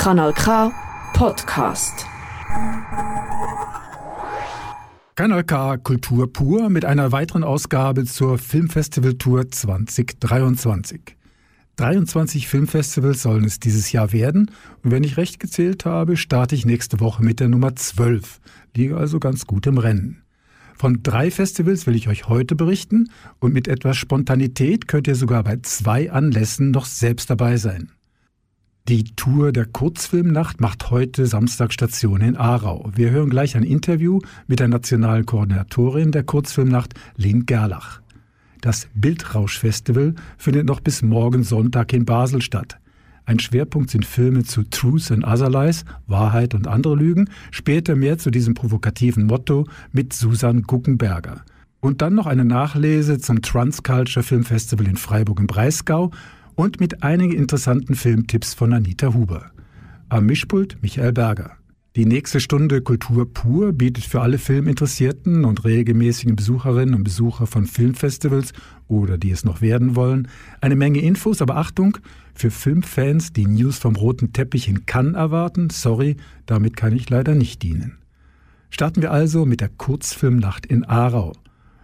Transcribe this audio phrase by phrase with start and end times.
[0.00, 0.72] Kanal K
[1.12, 2.06] Podcast.
[5.14, 11.02] Kanal K Kultur pur mit einer weiteren Ausgabe zur Filmfestival Tour 2023.
[11.76, 14.50] 23 Filmfestivals sollen es dieses Jahr werden
[14.82, 18.40] und wenn ich recht gezählt habe, starte ich nächste Woche mit der Nummer 12,
[18.74, 20.22] liege also ganz gut im Rennen.
[20.78, 25.44] Von drei Festivals will ich euch heute berichten und mit etwas Spontanität könnt ihr sogar
[25.44, 27.92] bei zwei Anlässen noch selbst dabei sein.
[28.90, 32.90] Die Tour der Kurzfilmnacht macht heute Samstag Station in Aarau.
[32.92, 34.18] Wir hören gleich ein Interview
[34.48, 38.00] mit der nationalen Koordinatorin der Kurzfilmnacht, Lynn Gerlach.
[38.60, 42.80] Das Bildrausch-Festival findet noch bis morgen Sonntag in Basel statt.
[43.26, 47.30] Ein Schwerpunkt sind Filme zu Truth and Other Lies, Wahrheit und andere Lügen.
[47.52, 51.44] Später mehr zu diesem provokativen Motto mit Susan Guckenberger.
[51.78, 56.10] Und dann noch eine Nachlese zum Transculture Film Festival in Freiburg im Breisgau
[56.60, 59.50] und mit einigen interessanten Filmtipps von Anita Huber.
[60.10, 61.52] Am Mischpult Michael Berger.
[61.96, 67.64] Die nächste Stunde Kultur pur bietet für alle Filminteressierten und regelmäßigen Besucherinnen und Besucher von
[67.64, 68.52] Filmfestivals
[68.88, 70.28] oder die es noch werden wollen
[70.60, 71.96] eine Menge Infos, aber Achtung,
[72.34, 77.34] für Filmfans, die News vom roten Teppich in Cannes erwarten, sorry, damit kann ich leider
[77.34, 77.96] nicht dienen.
[78.68, 81.32] Starten wir also mit der Kurzfilmnacht in Aarau.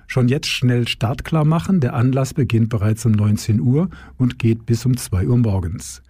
[0.06, 4.86] Schon jetzt schnell startklar machen, der Anlass beginnt bereits um 19 Uhr und geht bis
[4.86, 6.02] um 2 Uhr morgens.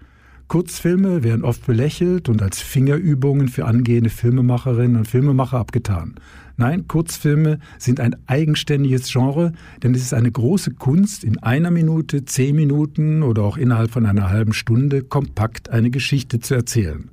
[0.49, 6.15] Kurzfilme werden oft belächelt und als Fingerübungen für angehende Filmemacherinnen und Filmemacher abgetan.
[6.57, 9.53] Nein, Kurzfilme sind ein eigenständiges Genre,
[9.83, 14.07] denn es ist eine große Kunst, in einer Minute, zehn Minuten oder auch innerhalb von
[14.07, 17.11] einer halben Stunde kompakt eine Geschichte zu erzählen.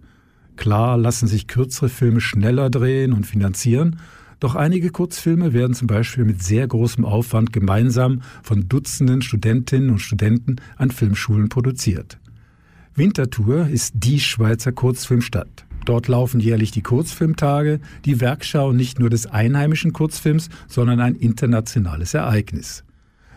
[0.56, 3.98] Klar lassen sich kürzere Filme schneller drehen und finanzieren,
[4.44, 9.99] doch einige Kurzfilme werden zum Beispiel mit sehr großem Aufwand gemeinsam von Dutzenden Studentinnen und
[9.99, 12.19] Studenten an Filmschulen produziert.
[12.94, 15.66] Winterthur ist die Schweizer Kurzfilmstadt.
[15.86, 22.14] Dort laufen jährlich die Kurzfilmtage, die Werkschau nicht nur des einheimischen Kurzfilms, sondern ein internationales
[22.14, 22.83] Ereignis.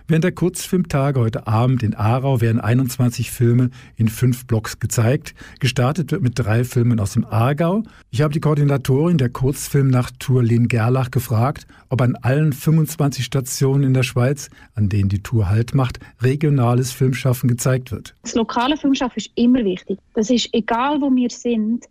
[0.08, 5.34] Während der Kurzfilmtage heute Abend in Aarau werden 21 Filme in fünf Blocks gezeigt.
[5.58, 7.82] Gestartet wird mit drei Filmen aus dem Aargau.
[8.12, 13.82] Ich habe die Koordinatorin der Kurzfilmnacht Tour Lynn Gerlach gefragt, ob an allen 25 Stationen
[13.82, 18.14] in der Schweiz, an denen die Tour Halt macht, regionales Filmschaffen gezeigt wird.
[18.22, 19.98] Das lokale Filmschaffen ist immer wichtig.
[20.14, 21.86] Das ist egal, wo wir sind,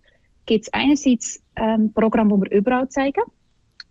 [0.46, 3.24] gibt es einerseits ähm, Programme, wo wir überall zeigen,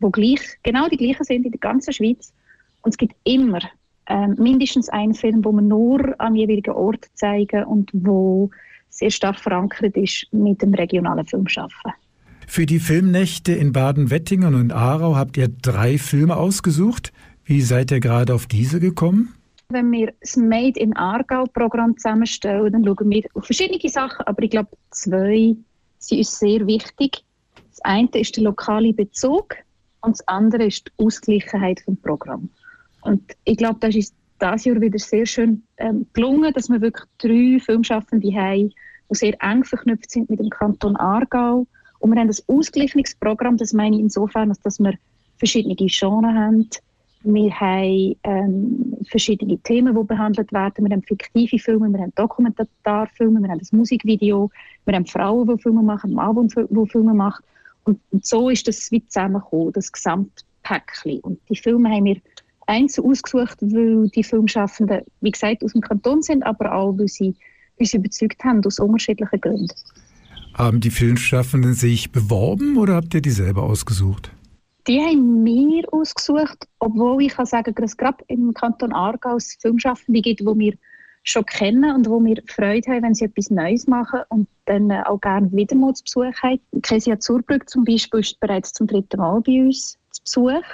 [0.01, 2.33] wo gleich, genau die gleichen sind in der ganzen Schweiz.
[2.81, 3.61] Und es gibt immer
[4.09, 8.51] ähm, mindestens einen Film, wo wir nur am jeweiligen Ort zeigen und wo
[8.91, 11.93] sehr stark verankert ist mit dem regionalen Filmschaffen.
[12.47, 17.13] Für die Filmnächte in Baden-Wettingen und Aarau habt ihr drei Filme ausgesucht.
[17.45, 19.35] Wie seid ihr gerade auf diese gekommen?
[19.71, 24.51] Wenn wir das Made in Aargau-Programm zusammenstellen, dann schauen wir auf verschiedene Sachen, aber ich
[24.51, 25.57] glaube, zwei
[25.99, 27.25] sind uns sehr wichtig.
[27.71, 29.57] Das eine ist der lokale Bezug
[30.03, 32.51] und das andere ist die Ausgleichheit vom Programm.
[33.05, 37.07] Und ich glaube, das ist dieses Jahr wieder sehr schön ähm, gelungen, dass wir wirklich
[37.19, 38.71] drei Filmschaffende haben,
[39.11, 41.67] die sehr eng verknüpft sind mit dem Kanton Aargau.
[41.99, 44.95] Und wir haben ein Ausgleichungsprogramm, das meine ich insofern, dass wir
[45.37, 46.69] verschiedene Genres haben.
[47.27, 50.85] Wir haben ähm, verschiedene Themen, die behandelt werden.
[50.85, 54.51] Wir haben fiktive Filme, wir haben Dokumentarfilme, wir haben ein Musikvideo,
[54.85, 57.43] wir haben Frauen, die Filme machen, Mann, die Filme machen.
[57.85, 61.21] Und, und so ist das wie zusammengekommen, das Gesamtpäckchen.
[61.21, 62.17] Und die Filme haben wir
[62.67, 67.35] einzeln ausgesucht, weil die Filmschaffenden, wie gesagt, aus dem Kanton sind, aber auch, weil sie
[67.79, 69.75] uns überzeugt haben, aus unterschiedlichen Gründen.
[70.55, 74.31] Haben die Filmschaffenden sich beworben oder habt ihr die selber ausgesucht?
[74.87, 79.57] Die haben mir ausgesucht, obwohl ich kann sagen, dass es gerade im Kanton Aargau es
[79.61, 80.75] Filmschaffende gibt, die wir
[81.23, 85.21] schon kennen und wo wir Freude haben, wenn sie etwas Neues machen und dann auch
[85.21, 86.61] gerne wieder mal zu Besuch haben.
[86.83, 90.65] Kesia Zurbrück zum Beispiel ist bereits zum dritten Mal bei uns zu Besuch.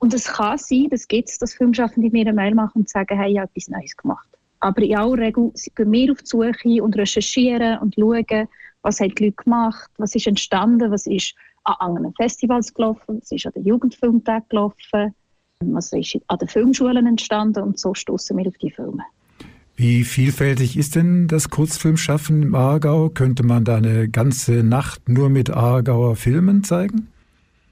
[0.00, 3.18] Und es kann sein, das gibt es, dass Filmschaffende mir eine Mail machen und sagen,
[3.18, 4.26] hey, ich habe etwas Neues gemacht.
[4.60, 8.48] Aber in aller Regel gehen wir auf die Suche und recherchieren und schauen,
[8.82, 13.30] was haben die Leute gemacht, was ist entstanden, was ist an anderen Festivals gelaufen, was
[13.30, 15.14] ist an den Jugendfilmtagen gelaufen,
[15.60, 19.04] was ist an den Filmschulen entstanden und so stoßen wir auf die Filme.
[19.76, 23.10] Wie vielfältig ist denn das Kurzfilmschaffen im Aargau?
[23.10, 27.08] Könnte man da eine ganze Nacht nur mit Aargauer Filmen zeigen?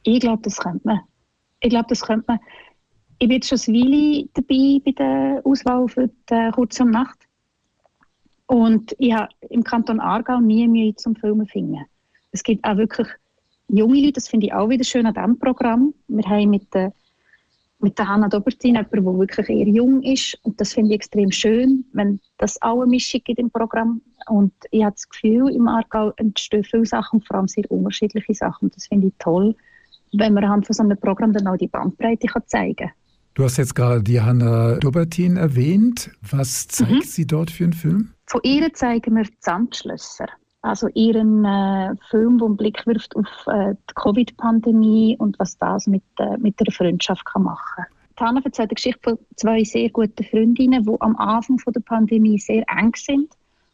[0.03, 1.01] Ich glaube, das könnte man
[1.61, 2.41] ich glaube, das könnte man.
[3.19, 7.19] Ich bin schon eine Weile dabei bei der Auswahl für die Kurze um Nacht.
[8.47, 11.85] Und ich habe im Kanton Aargau nie Mühe zum Filmen finden.
[12.31, 13.09] Es gibt auch wirklich
[13.69, 15.93] junge Leute, das finde ich auch wieder schön an diesem Programm.
[16.07, 16.93] Wir haben mit den
[17.81, 20.39] mit der Hanna Dobertin, jemand, der wirklich eher jung ist.
[20.43, 24.01] Und das finde ich extrem schön, wenn das auch eine Mischung gibt im Programm.
[24.29, 28.67] Und ich habe das Gefühl, im Aargau entstehen viele Sachen, vor allem sehr unterschiedliche Sachen.
[28.67, 29.55] Und das finde ich toll,
[30.13, 32.91] wenn man anhand von so einem Programm dann auch die Bandbreite kann zeigen kann.
[33.35, 36.11] Du hast jetzt gerade die Hanna Dobertin erwähnt.
[36.29, 37.03] Was zeigt mhm.
[37.03, 38.11] sie dort für einen Film?
[38.27, 40.27] Von ihr zeigen wir Zandschlösser.
[40.61, 45.87] Also ihren äh, Film, der einen Blick wirft auf äh, die Covid-Pandemie und was das
[45.87, 47.87] mit, äh, mit der Freundschaft kann machen kann.
[48.17, 52.39] Tana erzählt eine Geschichte von zwei sehr guten Freundinnen, die am Anfang von der Pandemie
[52.39, 53.29] sehr eng sind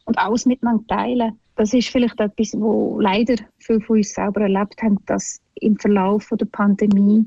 [0.05, 1.41] und alles miteinander teilen.
[1.57, 6.29] Das ist vielleicht etwas, wo leider viele von uns selber erlebt haben, dass im Verlauf
[6.31, 7.25] der Pandemie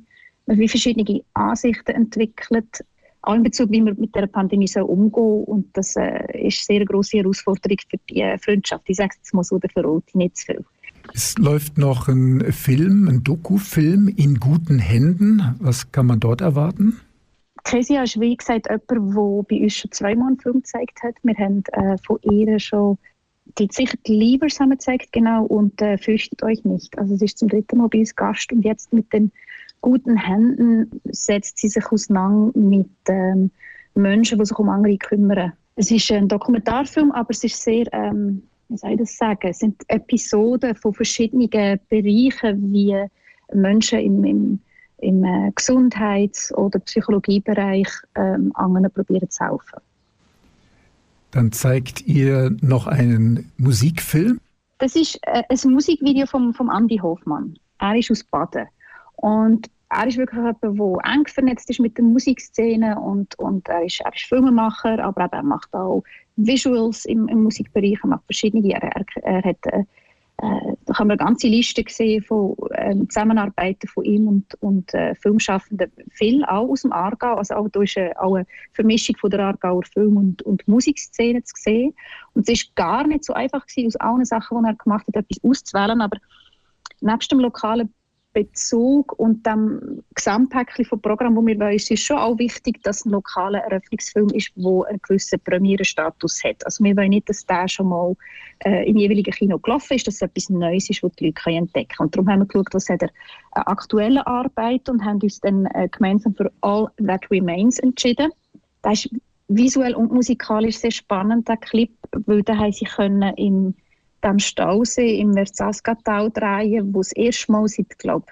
[0.48, 2.84] wie verschiedene Ansichten entwickelt,
[3.22, 5.44] auch in Bezug, wie man mit der Pandemie soll umgehen soll.
[5.44, 8.84] Und das äh, ist eine sehr große Herausforderung für die äh, Freundschaft.
[8.88, 10.66] Ich sage es mal so, der verrate nicht zu viel.
[11.14, 15.56] Es läuft noch ein Film, ein Doku-Film in guten Händen.
[15.60, 17.00] Was kann man dort erwarten?
[17.64, 19.00] Kezia ist wie gesagt jemand, der
[19.44, 21.16] bei uns schon zweimal einen Film gezeigt hat.
[21.24, 22.98] Wir haben äh, von ihr schon
[23.58, 24.78] die sicher die Liebers haben
[25.12, 26.98] genau, und äh, fürchtet euch nicht.
[26.98, 29.32] Also es ist zum dritten Mal bei Gast und jetzt mit den
[29.82, 33.52] guten Händen setzt sie sich auseinander mit ähm,
[33.96, 35.54] Menschen, die sich um andere kümmern.
[35.76, 39.60] Es ist ein Dokumentarfilm, aber es ist sehr, ähm, wie soll ich das sagen, es
[39.60, 43.06] sind Episoden von verschiedenen Bereichen, wie
[43.54, 44.60] Menschen im, im,
[44.98, 49.80] im äh, Gesundheits- oder Psychologiebereich ähm, anderen probieren zu helfen.
[51.32, 54.40] Dann zeigt ihr noch einen Musikfilm.
[54.80, 57.58] Das ist äh, ein Musikvideo von vom Andy Hofmann.
[57.80, 58.68] Er ist aus Baden.
[59.16, 63.86] Und er ist wirklich jemand, der eng vernetzt ist mit der Musikszene und, und er,
[63.86, 66.04] ist, er ist Filmemacher, aber er macht auch
[66.36, 69.58] Visuals im, im Musikbereich, er macht verschiedene, er, er, er hat,
[70.42, 74.54] äh, äh, da kann man eine ganze Liste sehen von äh, Zusammenarbeiten von ihm und,
[74.62, 79.18] und äh, Filmschaffenden, viel auch aus dem Aargau, also auch da ist auch eine Vermischung
[79.18, 81.94] von der Aargauer Film- und, und Musikszene zu sehen.
[82.34, 85.16] Und es ist gar nicht so einfach gewesen, aus allen Sachen, die er gemacht hat,
[85.16, 86.18] etwas auszuwählen, aber
[87.02, 87.94] nebst dem lokalen
[88.38, 93.04] Bezug und dem Gesamtpäckchen von Programm, wo wir wollen, ist es schon auch wichtig, dass
[93.04, 96.64] ein lokaler Eröffnungsfilm ist, der einen gewissen Premierenstatus hat.
[96.64, 98.16] Also wir wollen nicht, dass der schon mal
[98.64, 101.88] äh, im jeweiligen Kino gelaufen ist, dass es etwas Neues ist, was die Leute entdecken
[101.88, 102.06] können.
[102.06, 105.66] Und darum haben wir geschaut, was hat er äh, aktuelle Arbeit und haben uns dann
[105.74, 108.30] äh, gemeinsam für All That Remains entschieden.
[108.84, 109.16] Das ist
[109.48, 111.90] visuell und musikalisch sehr spannend, der Clip,
[112.28, 113.74] weil da haben sie können im
[114.28, 118.26] dem Stausee im Verzaskatau drehen, wo es erstmal seit, glaube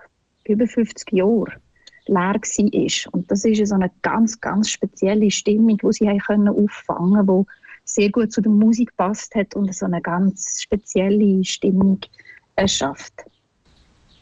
[0.47, 1.53] über 50 Jahren
[2.07, 3.13] leer war.
[3.13, 7.89] Und das ist so eine ganz, ganz spezielle Stimmung, die sie können auffangen konnten, die
[7.89, 11.99] sehr gut zu der Musik passt hat und so eine ganz spezielle Stimmung
[12.55, 13.13] erschafft.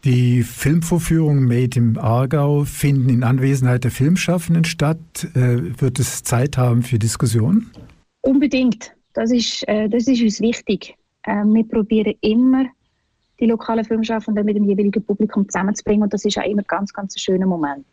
[0.04, 5.28] Die Filmvorführungen Made im Aargau finden in Anwesenheit der Filmschaffenden statt.
[5.34, 7.72] Äh, wird es Zeit haben für Diskussionen?
[8.22, 8.94] Unbedingt.
[9.14, 10.96] Das ist, äh, das ist uns wichtig.
[11.26, 12.66] Ähm, wir probieren immer,
[13.40, 17.16] die lokalen Filmschaffenden mit dem jeweiligen Publikum zusammenzubringen und das ist auch immer ganz, ganz
[17.16, 17.86] ein schöner Moment.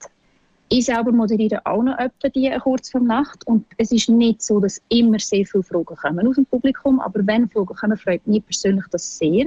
[0.68, 5.18] Ich selber moderiere auch noch etwa die Kurzfilmnacht und es ist nicht so, dass immer
[5.18, 9.18] sehr viele Fragen kommen aus dem Publikum, aber wenn Fragen kommen, freut mich persönlich das
[9.18, 9.46] sehr.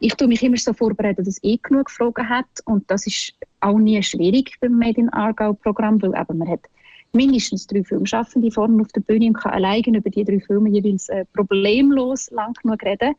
[0.00, 3.78] Ich tue mich immer so vorbereiten, dass ich genug Fragen habe und das ist auch
[3.78, 6.68] nie schwierig beim Made in Aargau Programm, weil eben man hat
[7.12, 11.08] mindestens drei Filmschaffende vorne auf der Bühne und kann alleine über die drei Filme jeweils
[11.08, 13.14] äh, problemlos lang genug reden.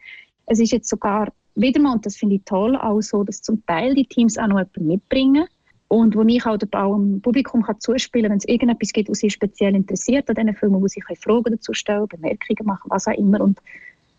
[0.48, 3.64] Es ist jetzt sogar wieder mal, und das finde ich toll, auch so, dass zum
[3.66, 5.46] Teil die Teams auch noch jemanden mitbringen
[5.88, 9.30] und wo ich auch dem Publikum kann zuspielen kann, wenn es irgendetwas gibt, was sie
[9.30, 13.42] speziell interessiert an diesen Filmen, wo sie Fragen dazu stellen, Bemerkungen machen, was auch immer.
[13.42, 13.60] Und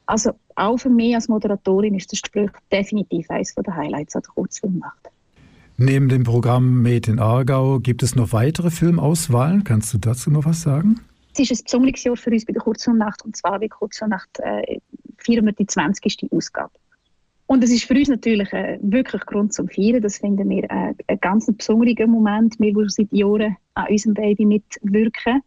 [0.06, 4.34] also auch für mich als Moderatorin ist das Gespräch definitiv eines der Highlights an der
[4.34, 5.10] Kurzfilmnacht.
[5.76, 9.64] Neben dem Programm Made in Aargau gibt es noch weitere Filmauswahlen.
[9.64, 11.00] Kannst du dazu noch was sagen?
[11.32, 14.78] Es ist ein besonderes Jahr für uns bei der Kurzfilmnacht und zwar bei Kurzfilmnacht äh,
[15.18, 16.30] feiern wir die 20.
[16.30, 16.70] Ausgabe.
[17.46, 20.00] Und es ist für uns natürlich äh, wirklich Grund zum Feiern.
[20.00, 22.54] Das finden wir äh, ein ganz besonderer Moment.
[22.60, 25.42] Wir, die seit Jahren an unserem Baby mitwirken.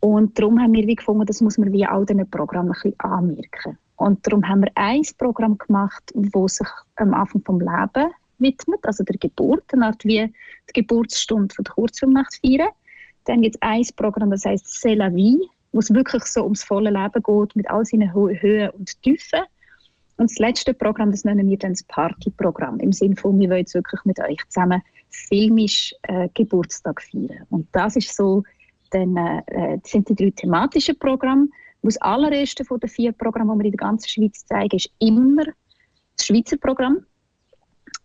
[0.00, 3.00] Und darum haben wir wie gefunden, das muss man wie all diesen Programmen ein bisschen
[3.00, 3.78] anmerken.
[3.96, 9.04] Und darum haben wir ein Programm gemacht, das sich am Anfang vom Leben widmet, also
[9.04, 10.32] der Geburt, eine Art wie
[10.68, 12.70] die Geburtsstunde von der Kurzfilmnacht feiern.
[13.24, 15.38] Dann gibt es ein Programm, das heißt C'est la vie,
[15.72, 19.42] wo es wirklich so ums volle Leben geht, mit all seinen Höhen und Tiefen.
[20.16, 23.60] Und das letzte Programm, das nennen wir dann das Partyprogramm, im Sinne von, wir wollen
[23.60, 27.46] jetzt wirklich mit euch zusammen filmisch äh, Geburtstag feiern.
[27.50, 28.44] Und das ist so,
[28.90, 31.48] dann, äh, das sind die drei thematischen Programme.
[31.82, 35.44] Das allererste von den vier Programmen, die wir in der ganzen Schweiz zeigen, ist immer
[36.16, 37.04] das Schweizer Programm.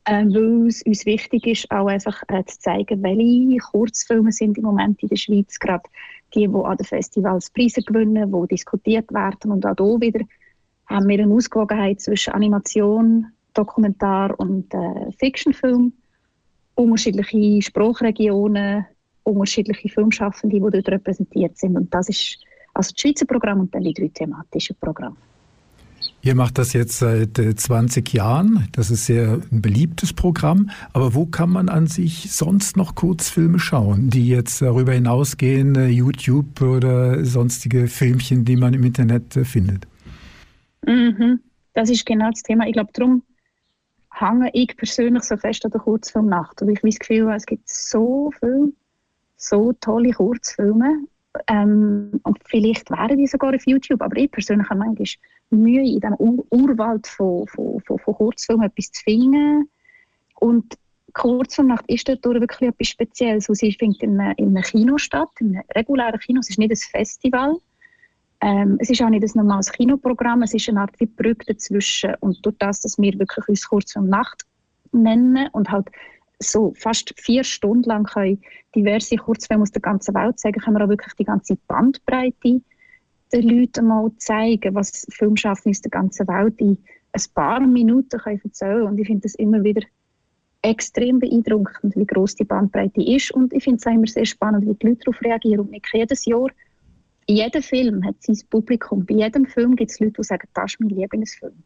[0.08, 4.64] Äh, weil es uns wichtig ist, auch einfach äh, zu zeigen, welche Kurzfilme sind im
[4.64, 5.84] Moment in der Schweiz gerade
[6.34, 9.52] die, die an den Festivals Preise gewinnen, die diskutiert werden.
[9.52, 10.26] Und auch hier wieder
[10.88, 15.92] haben wir eine Ausgewogenheit zwischen Animation, Dokumentar und äh, Fictionfilm.
[16.76, 18.86] Unterschiedliche Sprachregionen,
[19.24, 21.76] unterschiedliche Filmschaffende, die dort repräsentiert sind.
[21.76, 22.40] Und das ist
[22.74, 25.18] also das Schweizer Programm und dann die drei thematischen Programme.
[26.28, 28.68] Ihr macht das jetzt seit 20 äh, Jahren.
[28.74, 30.70] Das ist sehr ein beliebtes Programm.
[30.92, 35.88] Aber wo kann man an sich sonst noch Kurzfilme schauen, die jetzt darüber hinausgehen, äh,
[35.88, 39.88] YouTube oder sonstige Filmchen, die man im Internet äh, findet?
[40.86, 41.40] Mhm.
[41.74, 42.68] Das ist genau das Thema.
[42.68, 43.24] Ich glaube, darum
[44.12, 46.62] hänge ich persönlich so fest an der Kurzfilmnacht.
[46.62, 48.74] Und ich habe das Gefühl, es gibt so viele,
[49.38, 51.06] so tolle Kurzfilme.
[51.48, 54.02] Ähm, und vielleicht wären die sogar auf YouTube.
[54.02, 55.08] Aber ich persönlich habe manchmal
[55.50, 59.70] Mühe, in diesem Ur Urwald von, von, von, von Kurzfilmen etwas zu finden.
[60.40, 60.78] Und
[61.14, 63.46] Kurzfilmnacht ist dort wirklich etwas Spezielles.
[63.46, 66.40] Sie findet in einem, in einem Kino statt, in einem regulären Kino.
[66.40, 67.56] Es ist nicht ein Festival.
[68.42, 70.44] Ähm, es ist auch nicht ein normales Kinoprogramm.
[70.44, 72.14] Es ist eine Art wie Brücke dazwischen.
[72.20, 74.44] Und durch das, dass wir wirklich uns Kurzfilmnacht
[74.92, 75.88] nennen und halt
[76.40, 78.42] so fast vier Stunden lang können
[78.76, 82.62] diverse Kurzfilme aus der ganzen Welt zeigen, können wir auch wirklich die ganze Bandbreite
[83.34, 86.78] den Leuten mal zeigen, was Filmschaffende aus der ganzen Welt in
[87.12, 89.82] ein paar Minuten können erzählen Und ich finde das immer wieder
[90.62, 93.32] extrem beeindruckend, wie groß die Bandbreite ist.
[93.32, 95.62] Und ich finde es immer sehr spannend, wie die Leute darauf reagieren.
[95.62, 96.50] Und nicht jedes Jahr,
[97.28, 99.06] jeder Film hat sein Publikum.
[99.06, 101.64] Bei jedem Film gibt es Leute, die sagen, das ist mein Lieblingsfilm.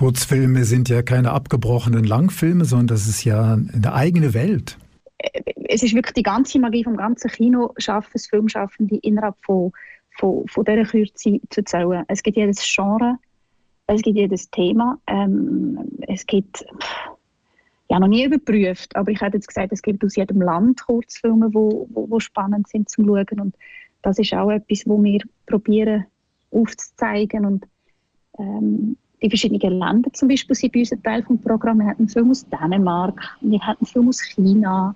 [0.00, 4.78] Kurzfilme sind ja keine abgebrochenen Langfilme, sondern das ist ja eine eigene Welt.
[5.18, 9.72] Äh, es ist wirklich die ganze Magie vom ganzen Kino schaffen, Filmschaffende innerhalb von
[10.18, 12.04] von, von dieser Kürze zu erzählen.
[12.08, 13.18] Es gibt jedes Genre,
[13.86, 15.78] es gibt jedes Thema, ähm,
[16.08, 16.64] es gibt,
[17.90, 21.48] ja noch nie überprüft, aber ich hätte jetzt gesagt, es gibt aus jedem Land Kurzfilme,
[21.48, 23.54] die wo, wo, wo spannend sind zum Schauen und
[24.00, 26.06] das ist auch etwas, wo wir probieren
[26.50, 27.66] aufzuzeigen und
[28.38, 31.80] ähm, die verschiedenen Länder zum Beispiel sind bei uns ein Teil des Programms.
[31.80, 34.94] Wir hatten einen Film aus Dänemark, wir hatten einen Film aus China,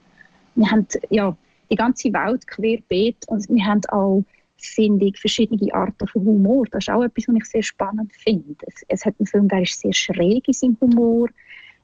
[0.55, 1.37] wir haben ja,
[1.71, 4.23] die ganze Welt querbeet und wir haben auch
[4.65, 6.65] finde ich, verschiedene Arten von Humor.
[6.71, 8.57] Das ist auch etwas, was ich sehr spannend finde.
[8.67, 11.29] Es, es hat einen Film, der ist sehr schräg in seinem Humor.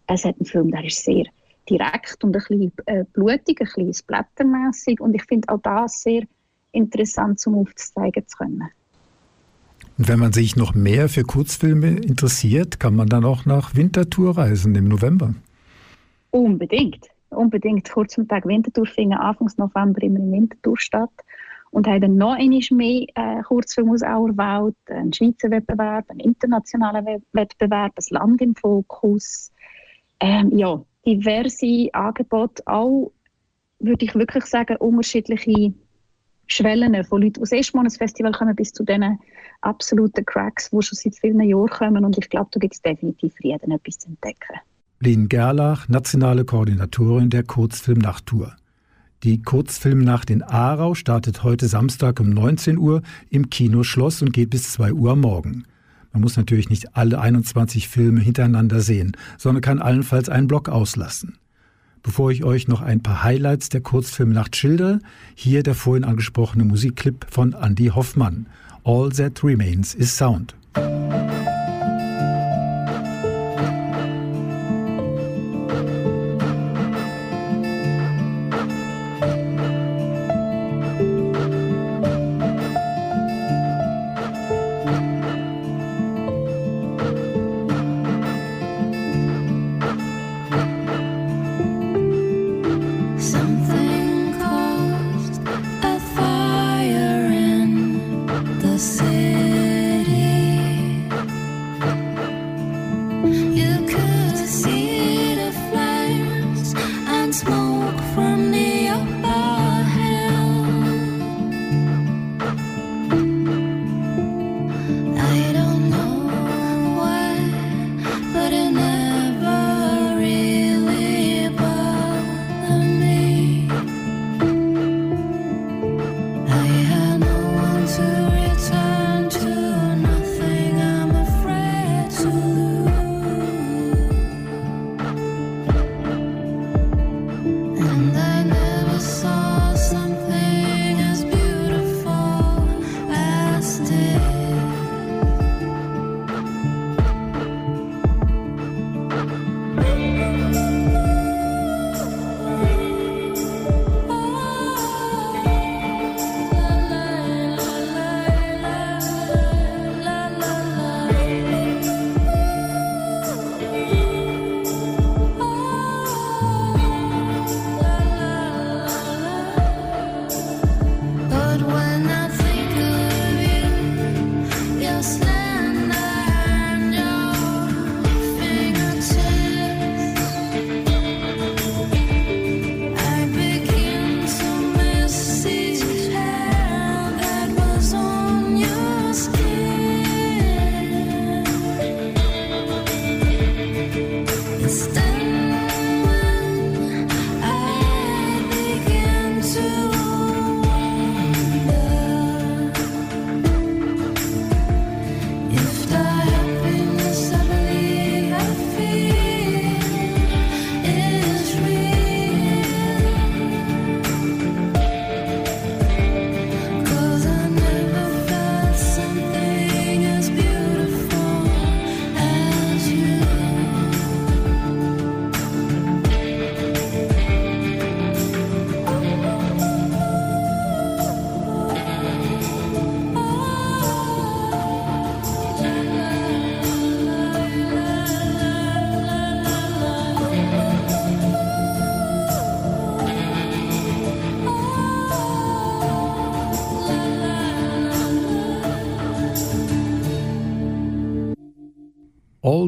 [0.06, 1.24] Es hat einen Film, der ist sehr
[1.68, 5.00] direkt und ein bisschen äh, blutig, ein bisschen splattermässig.
[5.00, 6.22] Und ich finde auch das sehr
[6.72, 8.70] interessant, zum aufzuzeigen zu können.
[10.00, 14.38] Und wenn man sich noch mehr für Kurzfilme interessiert, kann man dann auch nach Winterthur
[14.38, 15.34] reisen im November?
[16.30, 17.06] Unbedingt.
[17.28, 17.90] Unbedingt.
[17.90, 21.10] Kurz am Tag Winterthur fing Anfang November immer in Winterthur statt
[21.70, 26.20] und haben dann noch einmal mehr äh, Kurzfilm aus aller Welt, einen Schweizer Wettbewerb, einen
[26.20, 29.52] internationalen Wettbewerb, ein Land im Fokus.
[30.20, 33.12] Ähm, ja, diverse Angebote, auch,
[33.80, 35.74] würde ich wirklich sagen, unterschiedliche
[36.52, 39.18] Schwellen von Leuten, die das erste Mal ins Festival kommen, bis zu diesen
[39.60, 42.04] absoluten Cracks, die schon seit vielen Jahren kommen.
[42.04, 44.58] Und ich glaube, da gibt es definitiv für jeden etwas zu entdecken.
[45.00, 48.54] Lynn Gerlach, nationale Koordinatorin der Kurzfilm-Nachttour.
[49.22, 54.72] Die Kurzfilmnacht in Aarau startet heute Samstag um 19 Uhr im Kinoschloss und geht bis
[54.72, 55.64] 2 Uhr morgen.
[56.12, 61.38] Man muss natürlich nicht alle 21 Filme hintereinander sehen, sondern kann allenfalls einen Block auslassen.
[62.02, 65.00] Bevor ich euch noch ein paar Highlights der Kurzfilmnacht schildere,
[65.34, 68.46] hier der vorhin angesprochene Musikclip von Andy Hoffmann.
[68.84, 70.54] All That Remains is Sound.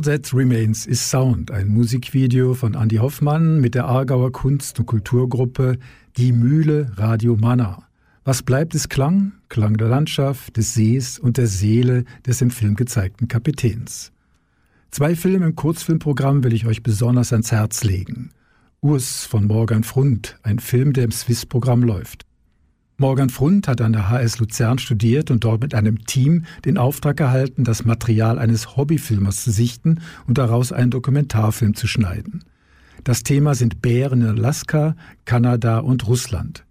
[0.03, 5.79] That Remains is Sound, ein Musikvideo von Andy Hoffmann mit der Aargauer Kunst- und Kulturgruppe
[6.17, 7.87] Die Mühle Radio Manna.
[8.25, 12.75] Was bleibt ist Klang, Klang der Landschaft, des Sees und der Seele des im Film
[12.75, 14.11] gezeigten Kapitäns.
[14.91, 18.31] Zwei Filme im Kurzfilmprogramm will ich euch besonders ans Herz legen.
[18.81, 22.27] Urs von Morgan Frund, ein Film, der im Swiss-Programm läuft.
[22.99, 27.21] Morgan Frund hat an der HS Luzern studiert und dort mit einem Team den Auftrag
[27.21, 32.45] erhalten, das Material eines Hobbyfilmers zu sichten und daraus einen Dokumentarfilm zu schneiden.
[33.05, 36.65] Das Thema sind Bären in Alaska, Kanada und Russland.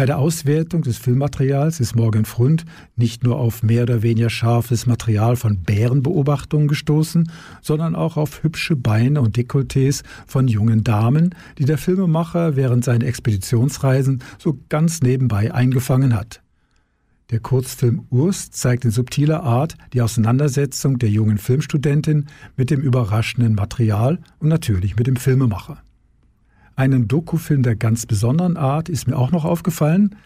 [0.00, 2.64] Bei der Auswertung des Filmmaterials ist Morgan Frund
[2.96, 8.76] nicht nur auf mehr oder weniger scharfes Material von Bärenbeobachtungen gestoßen, sondern auch auf hübsche
[8.76, 15.52] Beine und Dekolletés von jungen Damen, die der Filmemacher während seiner Expeditionsreisen so ganz nebenbei
[15.52, 16.40] eingefangen hat.
[17.28, 22.24] Der Kurzfilm Urs zeigt in subtiler Art die Auseinandersetzung der jungen Filmstudentin
[22.56, 25.82] mit dem überraschenden Material und natürlich mit dem Filmemacher.
[26.80, 30.16] Einen Dokufilm der ganz besonderen Art ist mir auch noch aufgefallen.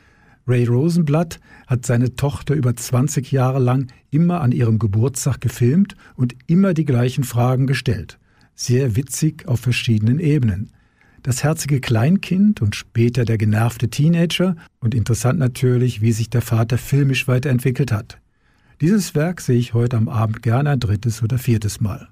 [0.47, 6.37] Ray Rosenblatt hat seine Tochter über 20 Jahre lang immer an ihrem Geburtstag gefilmt und
[6.47, 8.21] immer die gleichen Fragen gestellt.
[8.55, 10.71] Sehr witzig auf verschiedenen Ebenen.
[11.25, 16.79] Das herzige Kleinkind und später der genervte Teenager und interessant natürlich, wie sich der Vater
[16.79, 18.21] filmisch weiterentwickelt hat.
[18.81, 22.11] Dieses Werk sehe ich heute am Abend gerne ein drittes oder viertes Mal.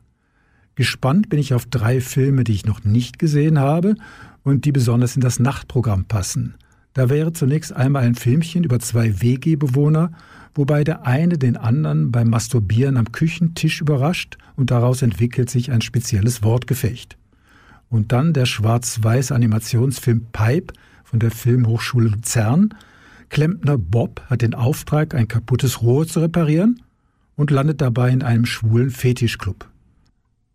[0.74, 3.94] Gespannt bin ich auf drei Filme, die ich noch nicht gesehen habe
[4.44, 6.54] und die besonders in das Nachtprogramm passen.
[6.94, 10.12] Da wäre zunächst einmal ein Filmchen über zwei WG-Bewohner,
[10.54, 15.80] wobei der eine den anderen beim Masturbieren am Küchentisch überrascht und daraus entwickelt sich ein
[15.80, 17.16] spezielles Wortgefecht.
[17.88, 20.74] Und dann der schwarz-weiß Animationsfilm Pipe
[21.04, 22.74] von der Filmhochschule Luzern.
[23.28, 26.82] Klempner Bob hat den Auftrag, ein kaputtes Rohr zu reparieren
[27.36, 29.68] und landet dabei in einem schwulen Fetischclub.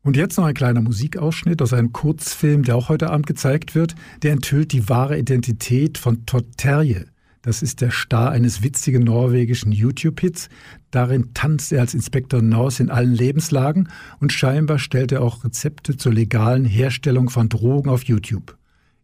[0.08, 3.93] Und jetzt noch ein kleiner Musikausschnitt aus einem Kurzfilm, der auch heute Abend gezeigt wird.
[4.22, 7.08] Der enthüllt die wahre Identität von Todd Terje.
[7.41, 10.48] Das ist der Star eines witzigen norwegischen YouTube-Hits.
[10.91, 13.89] Darin tanzt er als Inspektor Norse in allen Lebenslagen
[14.22, 18.56] und scheinbar stellt er auch Rezepte zur legalen Herstellung von Drogen auf YouTube.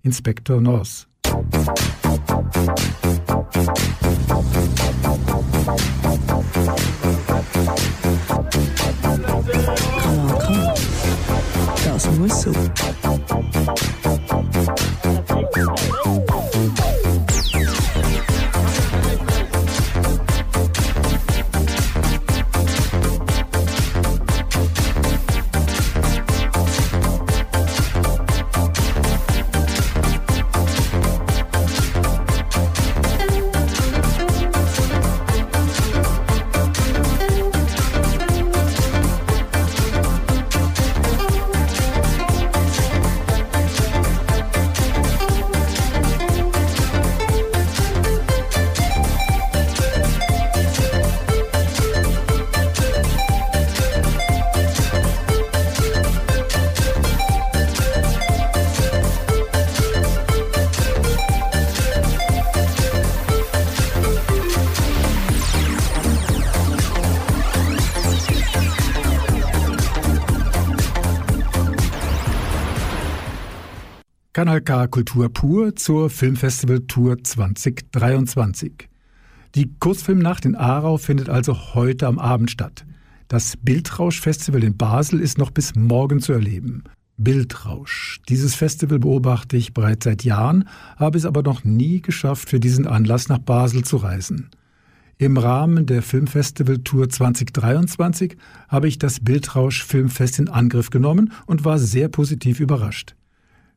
[0.03, 1.07] Inspektor Norse.
[7.65, 8.02] Das
[12.11, 12.51] muss so.
[74.43, 78.89] Kanal K Kultur pur zur Filmfestival Tour 2023.
[79.55, 82.85] Die Kurzfilmnacht in Aarau findet also heute am Abend statt.
[83.29, 86.83] Das Bildrausch-Festival in Basel ist noch bis morgen zu erleben.
[87.15, 88.19] Bildrausch.
[88.27, 92.85] Dieses Festival beobachte ich bereits seit Jahren, habe es aber noch nie geschafft, für diesen
[92.85, 94.49] Anlass nach Basel zu reisen.
[95.17, 98.35] Im Rahmen der Filmfestival Tour 2023
[98.67, 103.15] habe ich das Bildrausch Filmfest in Angriff genommen und war sehr positiv überrascht.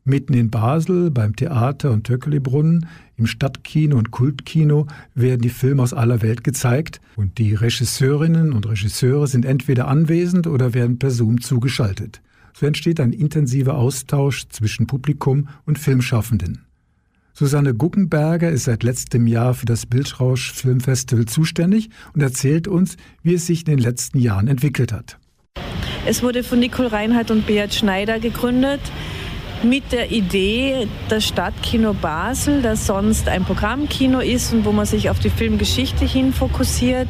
[0.09, 5.93] Mitten in Basel, beim Theater und Töckelibrunn, im Stadtkino und Kultkino werden die Filme aus
[5.93, 11.41] aller Welt gezeigt und die Regisseurinnen und Regisseure sind entweder anwesend oder werden per Zoom
[11.41, 12.23] zugeschaltet.
[12.55, 16.67] So entsteht ein intensiver Austausch zwischen Publikum und Filmschaffenden.
[17.35, 23.35] Susanne Guckenberger ist seit letztem Jahr für das Bildrausch Filmfestival zuständig und erzählt uns, wie
[23.35, 25.19] es sich in den letzten Jahren entwickelt hat.
[26.07, 28.81] Es wurde von Nicole Reinhardt und Beat Schneider gegründet
[29.63, 35.11] mit der Idee, das Stadtkino Basel, das sonst ein Programmkino ist und wo man sich
[35.11, 37.09] auf die Filmgeschichte hin fokussiert,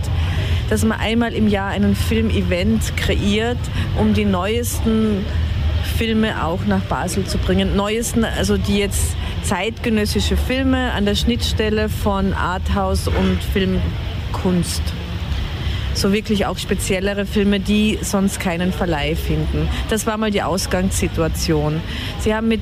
[0.71, 3.59] dass man einmal im Jahr einen Filmevent kreiert,
[3.99, 5.25] um die neuesten
[5.97, 7.77] Filme auch nach Basel zu bringen.
[7.77, 14.83] Neuesten, also die jetzt zeitgenössische Filme an der Schnittstelle von Arthouse und Filmkunst.
[15.97, 19.69] So wirklich auch speziellere Filme, die sonst keinen Verleih finden.
[19.89, 21.81] Das war mal die Ausgangssituation.
[22.21, 22.61] Sie haben mit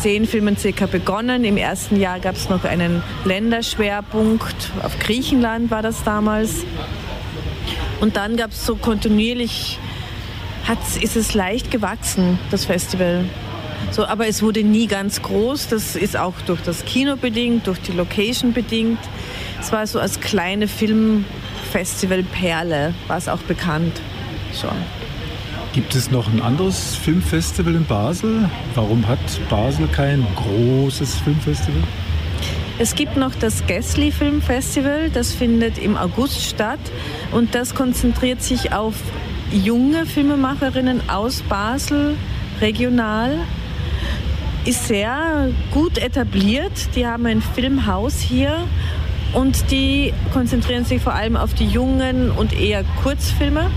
[0.00, 1.44] zehn Filmen circa begonnen.
[1.44, 4.72] Im ersten Jahr gab es noch einen Länderschwerpunkt.
[4.82, 6.64] Auf Griechenland war das damals.
[8.00, 9.78] Und dann gab es so kontinuierlich,
[11.00, 13.26] ist es leicht gewachsen, das Festival.
[13.90, 15.68] So, aber es wurde nie ganz groß.
[15.68, 18.98] Das ist auch durch das Kino bedingt, durch die Location bedingt.
[19.62, 24.00] Es war so als kleine Filmfestival Perle, war es auch bekannt
[24.60, 24.76] schon.
[25.72, 28.50] Gibt es noch ein anderes Filmfestival in Basel?
[28.74, 31.80] Warum hat Basel kein großes Filmfestival?
[32.80, 36.80] Es gibt noch das Gessli Filmfestival, das findet im August statt
[37.30, 38.96] und das konzentriert sich auf
[39.52, 42.16] junge Filmemacherinnen aus Basel
[42.60, 43.38] regional
[44.64, 46.94] ist sehr gut etabliert.
[46.94, 48.68] Die haben ein Filmhaus hier
[49.32, 53.70] und die konzentrieren sich vor allem auf die jungen und eher Kurzfilme.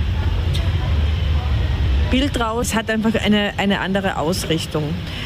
[2.11, 4.83] Bildraus hat einfach eine, eine andere Ausrichtung.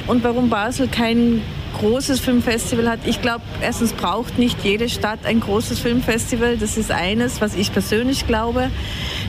[0.08, 1.42] Und warum Basel kein
[1.78, 6.58] großes Filmfestival hat, ich glaube, erstens braucht nicht jede Stadt ein großes Filmfestival.
[6.58, 8.70] Das ist eines, was ich persönlich glaube.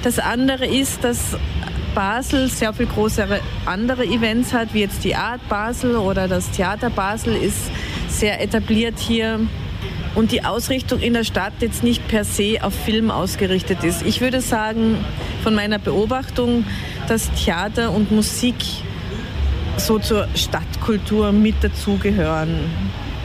[0.02, 1.36] Das andere ist, dass
[1.94, 6.88] Basel sehr viel größere andere Events hat, wie jetzt die Art Basel oder das Theater
[6.88, 7.70] Basel ist
[8.08, 9.40] sehr etabliert hier
[10.14, 14.02] und die Ausrichtung in der Stadt jetzt nicht per se auf Film ausgerichtet ist.
[14.02, 15.04] Ich würde sagen,
[15.42, 16.64] von meiner Beobachtung,
[17.08, 18.56] dass Theater und Musik
[19.76, 22.50] so zur Stadtkultur mit dazugehören.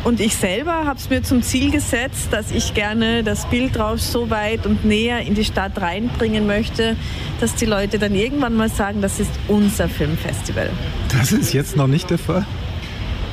[0.04, 4.30] Und ich selber habe es mir zum Ziel gesetzt, dass ich gerne das Bildrausch so
[4.30, 6.96] weit und näher in die Stadt reinbringen möchte,
[7.42, 10.70] dass die Leute dann irgendwann mal sagen, das ist unser Filmfestival.
[11.10, 12.46] Das ist jetzt noch nicht der Fall?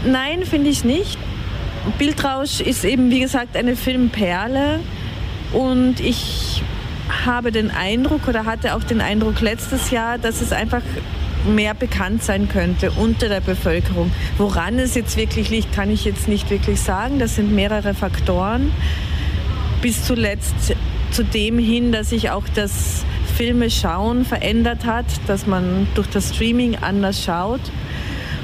[0.06, 1.18] Nein, finde ich nicht.
[1.98, 4.80] Bildrausch ist eben, wie gesagt, eine Filmperle
[5.52, 6.62] und ich
[7.26, 10.82] habe den Eindruck oder hatte auch den Eindruck letztes Jahr, dass es einfach
[11.44, 14.12] mehr bekannt sein könnte unter der Bevölkerung.
[14.38, 17.18] Woran es jetzt wirklich liegt, kann ich jetzt nicht wirklich sagen.
[17.18, 18.72] Das sind mehrere Faktoren.
[19.80, 20.54] Bis zuletzt
[21.10, 23.04] zu dem hin, dass sich auch das
[23.36, 27.60] Filme schauen verändert hat, dass man durch das Streaming anders schaut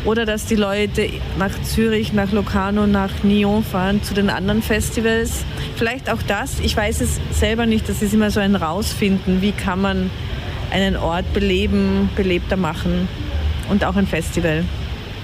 [0.05, 1.09] oder dass die Leute
[1.39, 5.45] nach Zürich, nach Locarno, nach Nyon fahren zu den anderen Festivals.
[5.77, 9.53] Vielleicht auch das, ich weiß es selber nicht, das ist immer so ein Rausfinden, wie
[9.53, 10.11] kann man
[10.71, 13.09] einen Ort beleben, belebter machen
[13.71, 14.65] und auch ein Festival.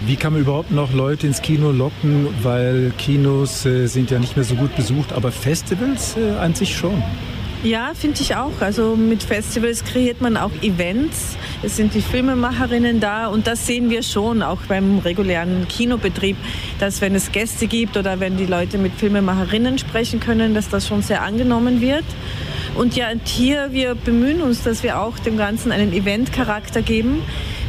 [0.07, 4.37] Wie kann man überhaupt noch Leute ins Kino locken, weil Kinos äh, sind ja nicht
[4.37, 7.03] mehr so gut besucht, aber Festivals äh, an sich schon?
[7.65, 8.61] Ja, finde ich auch.
[8.61, 11.35] Also mit Festivals kreiert man auch Events.
[11.63, 16.37] Es sind die Filmemacherinnen da und das sehen wir schon auch beim regulären Kinobetrieb,
[16.79, 20.87] dass wenn es Gäste gibt oder wenn die Leute mit Filmemacherinnen sprechen können, dass das
[20.87, 22.05] schon sehr angenommen wird.
[22.77, 27.23] Und ja, hier, wir bemühen uns, dass wir auch dem Ganzen einen Event-Charakter geben.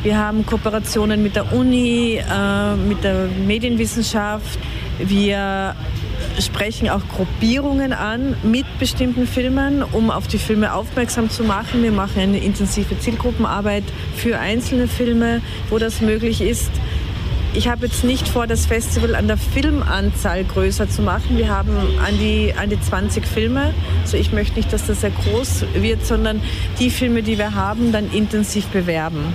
[0.04, 4.60] Wir haben Kooperationen mit der Uni, äh, mit der Medienwissenschaft.
[5.00, 5.74] Wir
[6.40, 11.84] sprechen auch Gruppierungen an mit bestimmten Filmen, um auf die Filme aufmerksam zu machen.
[11.84, 13.84] Wir machen eine intensive Zielgruppenarbeit
[14.16, 16.72] für einzelne Filme, wo das möglich ist.
[17.54, 21.38] Ich habe jetzt nicht vor, das Festival an der Filmanzahl größer zu machen.
[21.38, 23.74] Wir haben an die, an die 20 Filme.
[24.02, 26.42] Also ich möchte nicht, dass das sehr groß wird, sondern
[26.80, 29.34] die Filme, die wir haben, dann intensiv bewerben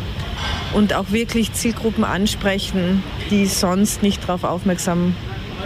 [0.75, 5.15] und auch wirklich Zielgruppen ansprechen, die sonst nicht darauf aufmerksam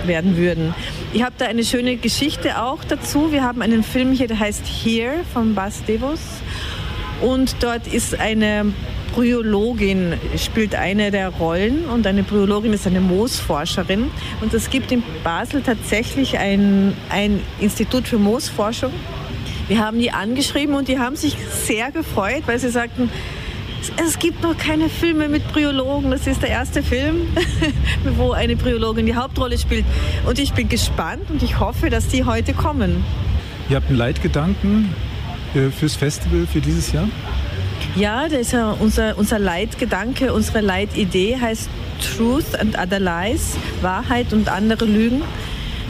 [0.07, 0.75] werden würden.
[1.13, 3.33] Ich habe da eine schöne Geschichte auch dazu.
[3.33, 6.21] Wir haben einen Film hier, der heißt Here von Bas Devos.
[7.21, 8.73] Und dort ist eine
[9.15, 14.11] Bryologin spielt eine der Rollen und eine Bryologin ist eine Moosforscherin.
[14.41, 18.93] Und es gibt in Basel tatsächlich ein, ein Institut für Moosforschung.
[19.69, 23.09] Wir haben die angeschrieben und die haben sich sehr gefreut, weil sie sagten,
[23.97, 26.11] es gibt noch keine Filme mit Bryologen.
[26.11, 27.29] Das ist der erste Film,
[28.17, 29.85] wo eine Bryologin die Hauptrolle spielt.
[30.27, 33.05] Und ich bin gespannt und ich hoffe, dass die heute kommen.
[33.69, 34.95] Ihr habt einen Leitgedanken
[35.55, 37.09] äh, fürs Festival für dieses Jahr?
[37.97, 41.69] Ja, das ist ja unser, unser Leitgedanke, unsere Leitidee heißt
[42.01, 45.23] Truth and Other Lies, Wahrheit und andere Lügen.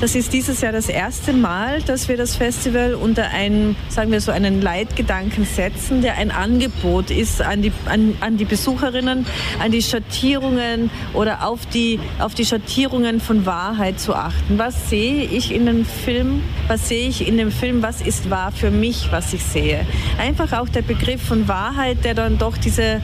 [0.00, 4.20] Das ist dieses Jahr das erste Mal, dass wir das Festival unter einen, sagen wir
[4.20, 9.24] so, einen Leitgedanken setzen, der ein Angebot ist an die, an, an die Besucherinnen,
[9.62, 14.58] an die Schattierungen oder auf die, auf die Schattierungen von Wahrheit zu achten.
[14.58, 16.42] Was sehe ich in dem Film?
[16.68, 17.82] Was sehe ich in dem Film?
[17.82, 19.86] Was ist wahr für mich, was ich sehe?
[20.18, 23.00] Einfach auch der Begriff von Wahrheit, der dann doch diese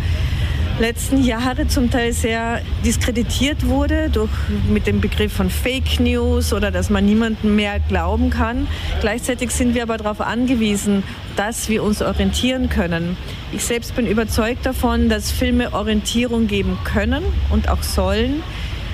[0.81, 4.31] letzten Jahre zum Teil sehr diskreditiert wurde durch,
[4.71, 8.67] mit dem Begriff von Fake News oder dass man niemandem mehr glauben kann.
[9.01, 11.03] Gleichzeitig sind wir aber darauf angewiesen,
[11.37, 13.19] dass wir uns orientieren können.
[13.53, 18.43] Ich selbst bin überzeugt davon, dass Filme Orientierung geben können und auch sollen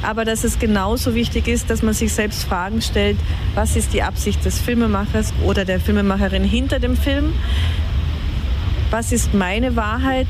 [0.03, 3.17] aber dass es genauso wichtig ist, dass man sich selbst Fragen stellt,
[3.55, 7.33] was ist die Absicht des Filmemachers oder der Filmemacherin hinter dem Film?
[8.91, 10.29] Was ist meine Wahrheit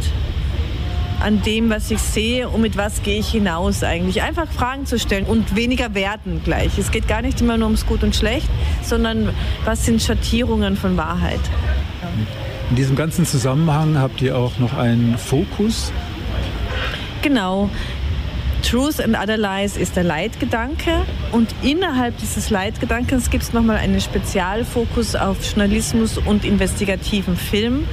[1.20, 4.22] an dem, was ich sehe und mit was gehe ich hinaus eigentlich?
[4.22, 6.78] Einfach Fragen zu stellen und weniger werten gleich.
[6.78, 8.48] Es geht gar nicht immer nur ums Gut und Schlecht,
[8.82, 9.30] sondern
[9.64, 11.40] was sind Schattierungen von Wahrheit?
[12.70, 15.92] In diesem ganzen Zusammenhang habt ihr auch noch einen Fokus.
[17.22, 17.70] Genau.
[18.62, 24.00] Truth and Other Lies ist der Leitgedanke und innerhalb dieses Leitgedankens gibt es nochmal einen
[24.00, 27.86] Spezialfokus auf Journalismus und investigativen Film.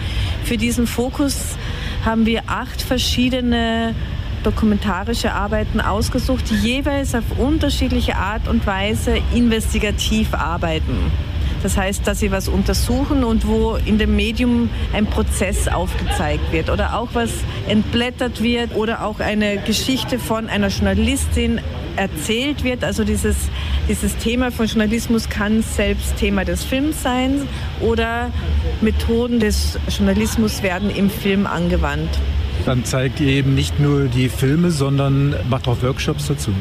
[0.43, 1.57] Für diesen Fokus
[2.05, 3.95] haben wir acht verschiedene
[4.43, 11.11] dokumentarische Arbeiten ausgesucht, die jeweils auf unterschiedliche Art und Weise investigativ arbeiten.
[11.63, 16.69] Das heißt, dass sie was untersuchen und wo in dem Medium ein Prozess aufgezeigt wird
[16.69, 17.31] oder auch was
[17.69, 21.61] entblättert wird oder auch eine Geschichte von einer Journalistin
[21.95, 22.84] erzählt wird.
[22.84, 23.36] Also dieses,
[23.88, 27.47] dieses Thema von Journalismus kann selbst Thema des Films sein
[27.82, 28.32] oder
[28.82, 32.10] Methoden des Journalismus werden im Film angewandt.
[32.65, 36.51] Dann zeigt ihr eben nicht nur die Filme, sondern macht auch Workshops dazu.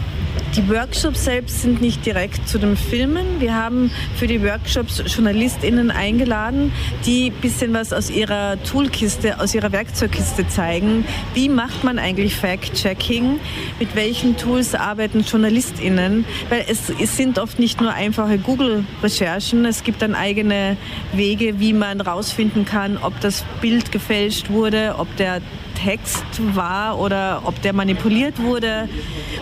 [0.57, 3.41] Die Workshops selbst sind nicht direkt zu den Filmen.
[3.41, 6.73] Wir haben für die Workshops JournalistInnen eingeladen,
[7.07, 11.07] die ein bisschen was aus ihrer Toolkiste, aus ihrer Werkzeugkiste zeigen.
[11.33, 13.41] Wie macht man eigentlich Fact-Checking?
[13.81, 16.27] Mit welchen Tools arbeiten JournalistInnen?
[16.51, 19.65] Weil es, es sind oft nicht nur einfache Google-Recherchen.
[19.65, 20.77] Es gibt dann eigene
[21.15, 25.41] Wege, wie man rausfinden kann, ob das Bild gefälscht wurde, ob der
[25.83, 28.89] Text war oder ob der manipuliert wurde.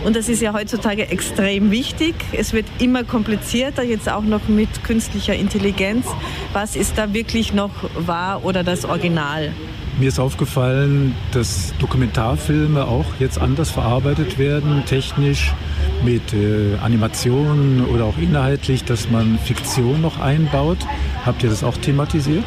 [0.03, 2.15] Und das ist ja heutzutage extrem wichtig.
[2.31, 6.05] Es wird immer komplizierter, jetzt auch noch mit künstlicher Intelligenz.
[6.53, 9.53] Was ist da wirklich noch wahr oder das Original?
[9.99, 15.53] Mir ist aufgefallen, dass Dokumentarfilme auch jetzt anders verarbeitet werden, technisch
[16.03, 20.79] mit äh, Animationen oder auch inhaltlich, dass man Fiktion noch einbaut.
[21.25, 22.45] Habt ihr das auch thematisiert?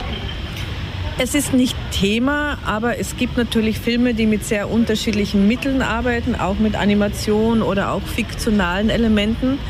[1.16, 6.34] Es ist nicht Thema, aber es gibt natürlich Filme, die mit sehr unterschiedlichen Mitteln arbeiten,
[6.34, 9.60] auch mit Animation oder auch fiktionalen Elementen.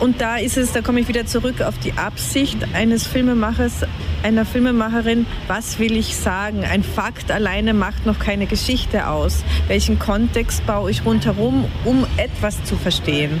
[0.00, 3.86] Und da ist es, da komme ich wieder zurück auf die Absicht eines Filmemachers,
[4.22, 6.62] einer Filmemacherin, was will ich sagen?
[6.64, 9.42] Ein Fakt alleine macht noch keine Geschichte aus.
[9.66, 13.40] Welchen Kontext baue ich rundherum, um etwas zu verstehen?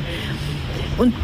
[0.96, 1.14] Und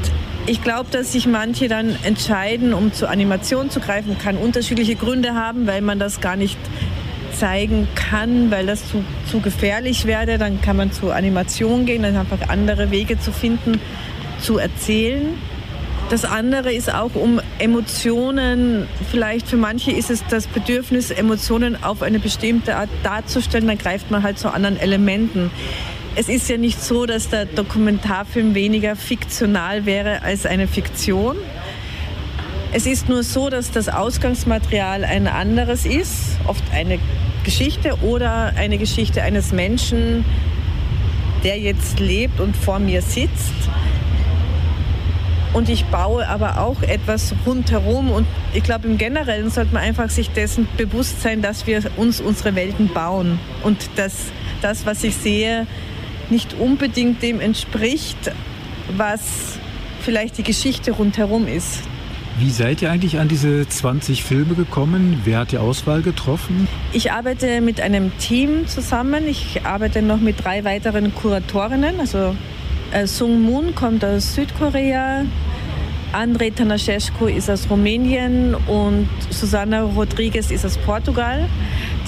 [0.46, 5.34] ich glaube, dass sich manche dann entscheiden, um zur Animation zu greifen, kann unterschiedliche Gründe
[5.34, 6.58] haben, weil man das gar nicht
[7.32, 10.38] zeigen kann, weil das zu, zu gefährlich wäre.
[10.38, 13.80] Dann kann man zur Animation gehen, dann einfach andere Wege zu finden,
[14.40, 15.34] zu erzählen.
[16.08, 18.86] Das andere ist auch um Emotionen.
[19.10, 23.66] Vielleicht für manche ist es das Bedürfnis, Emotionen auf eine bestimmte Art darzustellen.
[23.66, 25.50] Dann greift man halt zu anderen Elementen
[26.16, 31.36] es ist ja nicht so, dass der Dokumentarfilm weniger fiktional wäre als eine Fiktion.
[32.72, 36.98] Es ist nur so, dass das Ausgangsmaterial ein anderes ist, oft eine
[37.44, 40.24] Geschichte oder eine Geschichte eines Menschen,
[41.44, 43.52] der jetzt lebt und vor mir sitzt.
[45.52, 48.10] Und ich baue aber auch etwas rundherum.
[48.10, 52.20] Und ich glaube, im Generellen sollte man einfach sich dessen bewusst sein, dass wir uns
[52.20, 53.38] unsere Welten bauen.
[53.62, 54.26] Und dass
[54.60, 55.66] das, was ich sehe,
[56.30, 58.32] nicht unbedingt dem entspricht,
[58.96, 59.58] was
[60.00, 61.82] vielleicht die Geschichte rundherum ist.
[62.38, 65.22] Wie seid ihr eigentlich an diese 20 Filme gekommen?
[65.24, 66.68] Wer hat die Auswahl getroffen?
[66.92, 69.26] Ich arbeite mit einem Team zusammen.
[69.26, 71.98] Ich arbeite noch mit drei weiteren Kuratorinnen.
[71.98, 72.36] Also
[72.92, 75.24] äh, Sung Moon kommt aus Südkorea,
[76.12, 81.48] Andrei Tanaschescu ist aus Rumänien und Susana Rodriguez ist aus Portugal.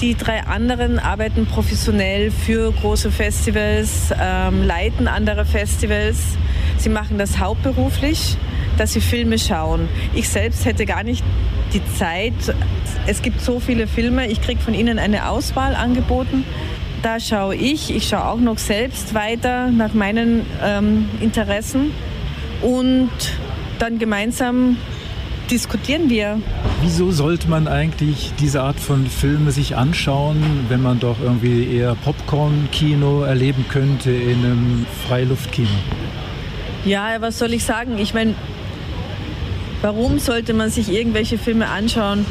[0.01, 6.37] Die drei anderen arbeiten professionell für große Festivals, ähm, leiten andere Festivals.
[6.77, 8.37] Sie machen das hauptberuflich,
[8.77, 9.89] dass sie Filme schauen.
[10.13, 11.21] Ich selbst hätte gar nicht
[11.73, 12.33] die Zeit.
[13.07, 16.45] Es gibt so viele Filme, ich kriege von ihnen eine Auswahl angeboten.
[17.01, 21.91] Da schaue ich, ich schaue auch noch selbst weiter nach meinen ähm, Interessen.
[22.61, 23.11] Und
[23.79, 24.77] dann gemeinsam
[25.51, 26.41] diskutieren wir.
[26.81, 31.95] Wieso sollte man eigentlich diese Art von Filme sich anschauen, wenn man doch irgendwie eher
[31.95, 35.69] Popcorn-Kino erleben könnte in einem Freiluftkino?
[36.85, 37.97] Ja, was soll ich sagen?
[37.97, 38.35] Ich meine,
[39.81, 42.25] warum sollte man sich irgendwelche Filme anschauen?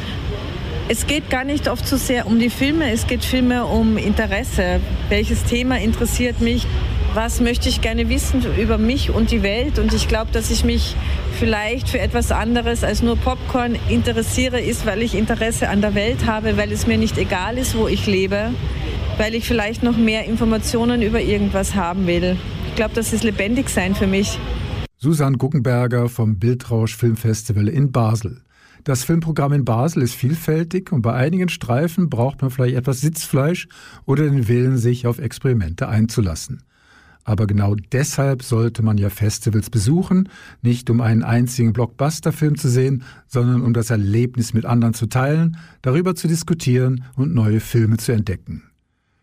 [0.87, 4.79] Es geht gar nicht oft so sehr um die Filme, es geht vielmehr um Interesse.
[5.09, 6.65] Welches Thema interessiert mich?
[7.21, 9.77] Was möchte ich gerne wissen über mich und die Welt?
[9.77, 10.95] Und ich glaube, dass ich mich
[11.37, 16.25] vielleicht für etwas anderes als nur Popcorn interessiere, ist, weil ich Interesse an der Welt
[16.25, 18.53] habe, weil es mir nicht egal ist, wo ich lebe,
[19.17, 22.37] weil ich vielleicht noch mehr Informationen über irgendwas haben will.
[22.69, 24.39] Ich glaube, das ist lebendig sein für mich.
[24.95, 28.43] Susanne Guckenberger vom Bildrausch Filmfestival in Basel.
[28.85, 33.67] Das Filmprogramm in Basel ist vielfältig und bei einigen Streifen braucht man vielleicht etwas Sitzfleisch
[34.05, 36.63] oder den Willen, sich auf Experimente einzulassen.
[37.29, 40.29] Aber genau deshalb sollte man ja Festivals besuchen,
[40.63, 45.55] nicht um einen einzigen Blockbuster-Film zu sehen, sondern um das Erlebnis mit anderen zu teilen,
[45.83, 48.68] darüber zu diskutieren und neue Filme zu entdecken.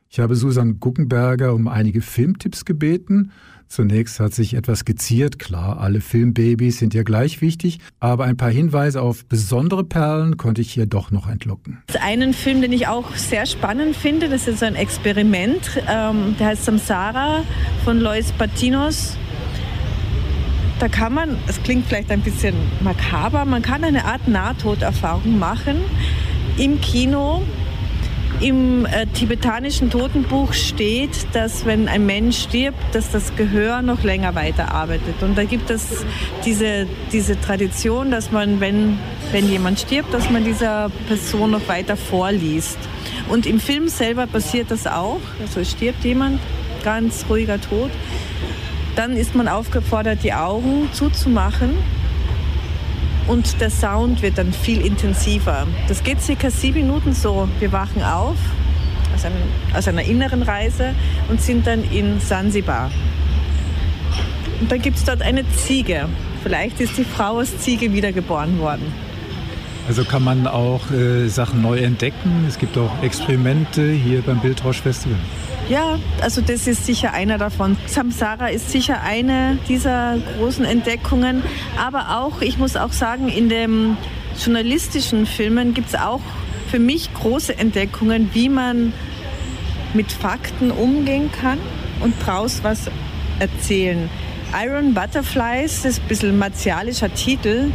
[0.09, 3.33] Ich habe Susan Guckenberger um einige Filmtipps gebeten.
[3.69, 8.51] Zunächst hat sich etwas skizziert, klar, alle Filmbabys sind ja gleich wichtig, aber ein paar
[8.51, 11.83] Hinweise auf besondere Perlen konnte ich hier doch noch entlocken.
[12.01, 16.65] Einen Film, den ich auch sehr spannend finde, das ist ein Experiment, ähm, der heißt
[16.65, 17.43] Samsara
[17.85, 19.17] von Lois Patinos.
[20.79, 25.81] Da kann man, es klingt vielleicht ein bisschen makaber, man kann eine Art Nahtoderfahrung machen
[26.57, 27.43] im Kino
[28.41, 34.35] im äh, tibetanischen Totenbuch steht, dass wenn ein Mensch stirbt, dass das Gehör noch länger
[34.35, 35.23] weiterarbeitet.
[35.23, 36.05] Und da gibt es
[36.45, 38.99] diese, diese Tradition, dass man, wenn,
[39.33, 42.79] wenn jemand stirbt, dass man dieser Person noch weiter vorliest.
[43.29, 45.21] Und im Film selber passiert das auch.
[45.41, 46.41] Also stirbt jemand,
[46.85, 47.91] ganz ruhiger Tod.
[48.97, 51.77] Dann ist man aufgefordert, die Augen zuzumachen
[53.27, 55.67] und der Sound wird dann viel intensiver.
[55.89, 57.49] Das geht circa sieben Minuten so.
[57.61, 58.37] Wir wachen auf
[59.17, 59.43] aus, einem,
[59.75, 60.95] aus einer inneren Reise
[61.29, 62.91] und sind dann in Sansibar.
[64.61, 66.09] Und dann gibt es dort eine Ziege.
[66.43, 68.93] Vielleicht ist die Frau als Ziege wiedergeboren worden.
[69.89, 72.45] Also kann man auch äh, Sachen neu entdecken.
[72.49, 75.19] Es gibt auch Experimente hier beim Bildrausch Festival.
[75.69, 77.77] Ja, also das ist sicher einer davon.
[77.87, 81.43] Samsara ist sicher eine dieser großen Entdeckungen.
[81.77, 83.97] Aber auch, ich muss auch sagen, in den
[84.39, 86.21] journalistischen Filmen gibt es auch
[86.69, 88.93] für mich große Entdeckungen, wie man
[89.95, 91.59] mit Fakten umgehen kann
[92.01, 92.91] und daraus was
[93.39, 94.11] erzählen.
[94.55, 97.73] Iron Butterflies, ist ein bisschen martialischer Titel,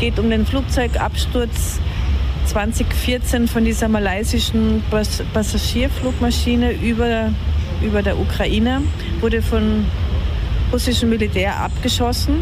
[0.00, 1.78] geht um den Flugzeugabsturz
[2.46, 4.82] 2014 von dieser malaysischen
[5.34, 7.34] Passagierflugmaschine über,
[7.82, 8.80] über der Ukraine,
[9.20, 9.84] wurde von
[10.72, 12.38] russischem Militär abgeschossen.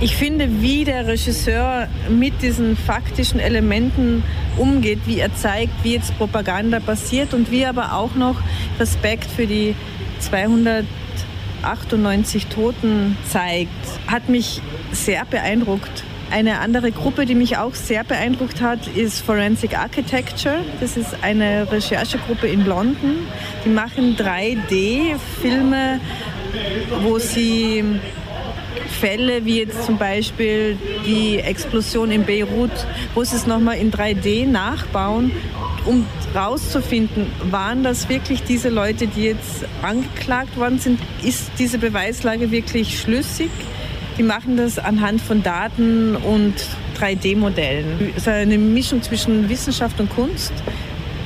[0.00, 4.22] Ich finde, wie der Regisseur mit diesen faktischen Elementen
[4.56, 8.36] umgeht, wie er zeigt, wie jetzt Propaganda passiert und wie aber auch noch
[8.78, 9.74] Respekt für die
[10.20, 13.72] 298 Toten zeigt,
[14.06, 14.62] hat mich
[14.92, 16.04] sehr beeindruckt.
[16.30, 20.58] Eine andere Gruppe, die mich auch sehr beeindruckt hat, ist Forensic Architecture.
[20.80, 23.26] Das ist eine Recherchegruppe in London.
[23.64, 26.00] Die machen 3D-Filme,
[27.02, 27.82] wo sie
[29.00, 30.76] Fälle wie jetzt zum Beispiel
[31.06, 32.70] die Explosion in Beirut,
[33.14, 35.32] wo sie es nochmal in 3D nachbauen,
[35.86, 36.04] um
[36.34, 41.00] rauszufinden, waren das wirklich diese Leute, die jetzt angeklagt worden sind?
[41.22, 43.50] Ist diese Beweislage wirklich schlüssig?
[44.18, 46.54] Die machen das anhand von Daten und
[46.96, 48.10] 3D-Modellen.
[48.16, 50.52] Es ist eine Mischung zwischen Wissenschaft und Kunst.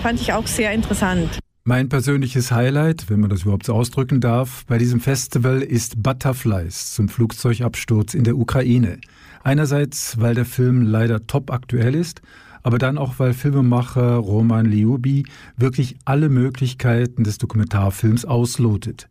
[0.03, 1.39] Fand ich auch sehr interessant.
[1.65, 6.93] Mein persönliches Highlight, wenn man das überhaupt so ausdrücken darf, bei diesem Festival ist Butterflies
[6.93, 8.99] zum Flugzeugabsturz in der Ukraine.
[9.43, 12.21] Einerseits, weil der Film leider top aktuell ist,
[12.63, 15.25] aber dann auch, weil Filmemacher Roman Liubi
[15.57, 19.09] wirklich alle Möglichkeiten des Dokumentarfilms auslotet.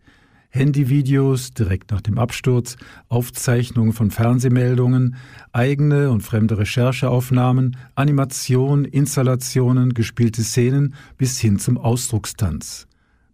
[0.52, 2.76] Handyvideos direkt nach dem Absturz,
[3.08, 5.16] Aufzeichnungen von Fernsehmeldungen,
[5.54, 12.88] eigene und fremde Rechercheaufnahmen, Animation, Installationen, gespielte Szenen bis hin zum Ausdruckstanz.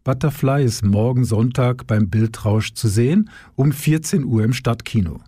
[0.03, 5.19] Butterfly ist morgen Sonntag beim Bildrausch zu sehen, um 14 Uhr im Stadtkino.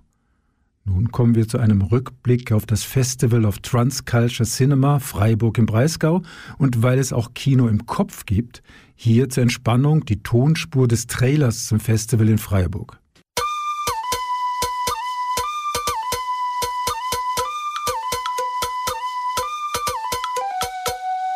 [0.85, 6.23] Nun kommen wir zu einem Rückblick auf das Festival of Transculture Cinema Freiburg im Breisgau
[6.57, 8.63] und weil es auch Kino im Kopf gibt,
[9.01, 12.99] hier zur Entspannung die Tonspur des Trailers zum Festival in Freiburg.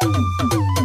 [0.04, 0.83] Musik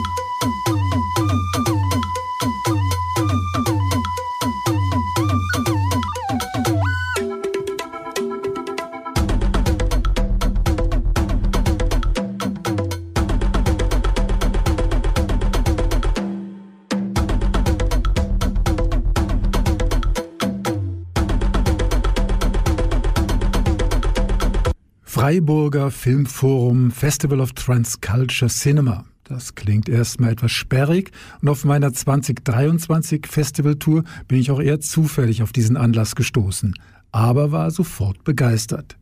[25.48, 29.06] Freiburger Filmforum Festival of Transculture Cinema.
[29.24, 35.42] Das klingt erstmal etwas sperrig und auf meiner 2023 Festivaltour bin ich auch eher zufällig
[35.42, 36.74] auf diesen Anlass gestoßen,
[37.12, 38.98] aber war sofort begeistert.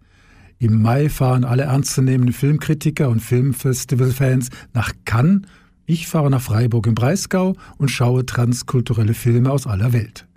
[0.61, 5.42] Im Mai fahren alle ernstzunehmenden Filmkritiker und Filmfestivalfans nach Cannes.
[5.84, 10.28] Ich fahre nach Freiburg im Breisgau und schaue transkulturelle Filme aus aller Welt.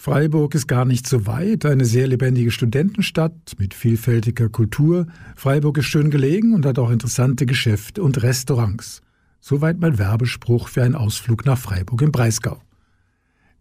[0.00, 5.08] Freiburg ist gar nicht so weit, eine sehr lebendige Studentenstadt mit vielfältiger Kultur.
[5.34, 9.02] Freiburg ist schön gelegen und hat auch interessante Geschäfte und Restaurants.
[9.40, 12.62] Soweit mein Werbespruch für einen Ausflug nach Freiburg im Breisgau.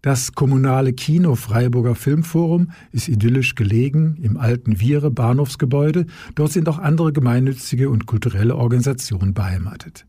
[0.04, 6.06] Das kommunale Kino Freiburger Filmforum ist idyllisch gelegen im alten Viere Bahnhofsgebäude.
[6.36, 10.07] Dort sind auch andere gemeinnützige und kulturelle Organisationen beheimatet.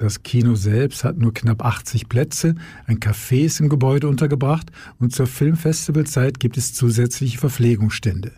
[0.00, 2.54] Das Kino selbst hat nur knapp 80 Plätze,
[2.86, 8.32] ein Café ist im Gebäude untergebracht und zur Filmfestivalzeit gibt es zusätzliche Verpflegungsstände.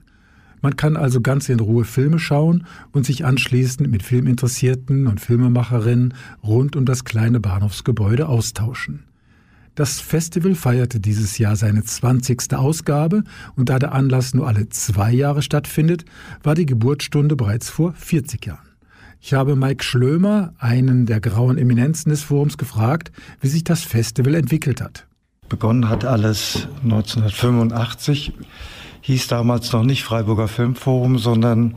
[0.60, 6.14] Man kann also ganz in Ruhe Filme schauen und sich anschließend mit Filminteressierten und Filmemacherinnen
[6.42, 9.04] rund um das kleine Bahnhofsgebäude austauschen.
[9.76, 12.54] Das Festival feierte dieses Jahr seine 20.
[12.54, 13.22] Ausgabe
[13.54, 16.06] und da der Anlass nur alle zwei Jahre stattfindet,
[16.42, 18.72] war die Geburtsstunde bereits vor 40 Jahren.
[19.25, 24.35] Ich habe Mike Schlömer, einen der grauen Eminenzen des Forums, gefragt, wie sich das Festival
[24.35, 25.07] entwickelt hat.
[25.49, 28.33] Begonnen hat alles 1985,
[29.01, 31.77] hieß damals noch nicht Freiburger Filmforum, sondern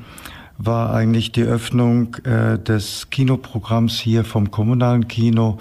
[0.58, 5.60] war eigentlich die Öffnung äh, des Kinoprogramms hier vom kommunalen Kino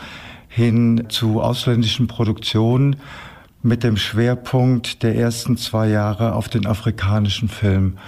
[0.48, 2.96] hin zu ausländischen Produktionen
[3.62, 7.98] mit dem Schwerpunkt der ersten zwei Jahre auf den afrikanischen Film.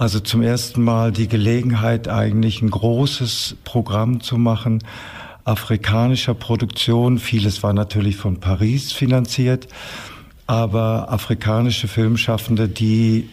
[0.00, 4.82] Also zum ersten Mal die Gelegenheit, eigentlich ein großes Programm zu machen,
[5.44, 7.18] afrikanischer Produktion.
[7.18, 9.68] Vieles war natürlich von Paris finanziert,
[10.46, 13.28] aber afrikanische Filmschaffende, die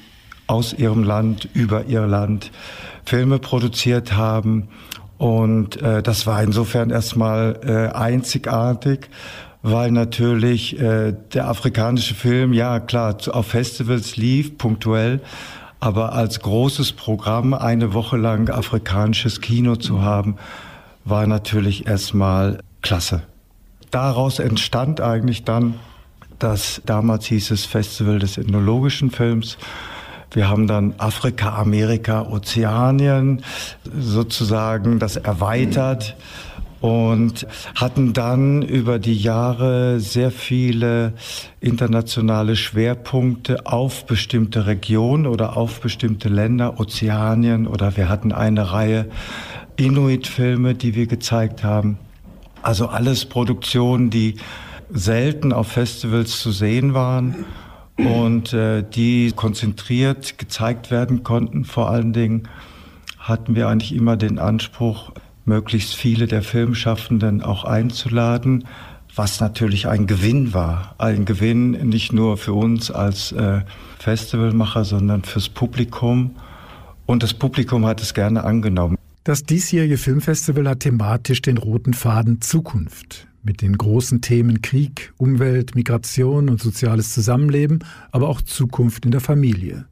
[0.48, 2.52] aus ihrem Land, über ihr Land
[3.06, 4.68] Filme produziert haben.
[5.18, 9.08] Und äh, das war insofern erstmal äh, einzigartig
[9.64, 15.20] weil natürlich äh, der afrikanische Film, ja klar, auf Festivals lief, punktuell,
[15.80, 20.38] aber als großes Programm eine Woche lang afrikanisches Kino zu haben,
[21.06, 23.24] war natürlich erstmal klasse.
[23.92, 25.76] Daraus entstand eigentlich dann
[26.40, 29.58] das damals hieß es Festival des ethnologischen Films.
[30.32, 33.44] Wir haben dann Afrika, Amerika, Ozeanien
[34.00, 36.16] sozusagen das erweitert.
[36.18, 36.47] Mhm
[36.82, 41.14] und hatten dann über die Jahre sehr viele
[41.60, 49.08] internationale Schwerpunkte auf bestimmte Regionen oder auf bestimmte Länder, Ozeanien oder wir hatten eine Reihe
[49.78, 51.98] Inuit-Filme, die wir gezeigt haben.
[52.62, 54.36] Also alles Produktionen, die
[54.90, 57.46] selten auf Festivals zu sehen waren
[57.98, 61.66] und äh, die konzentriert gezeigt werden konnten.
[61.66, 62.48] Vor allen Dingen
[63.18, 65.12] hatten wir eigentlich immer den Anspruch,
[65.48, 68.66] möglichst viele der Filmschaffenden auch einzuladen,
[69.16, 70.96] was natürlich ein Gewinn war.
[70.98, 73.62] Ein Gewinn nicht nur für uns als äh,
[73.98, 76.36] Festivalmacher, sondern fürs Publikum.
[77.06, 78.98] Und das Publikum hat es gerne angenommen.
[79.24, 85.74] Das diesjährige Filmfestival hat thematisch den roten Faden Zukunft mit den großen Themen Krieg, Umwelt,
[85.76, 87.80] Migration und soziales Zusammenleben,
[88.12, 89.86] aber auch Zukunft in der Familie.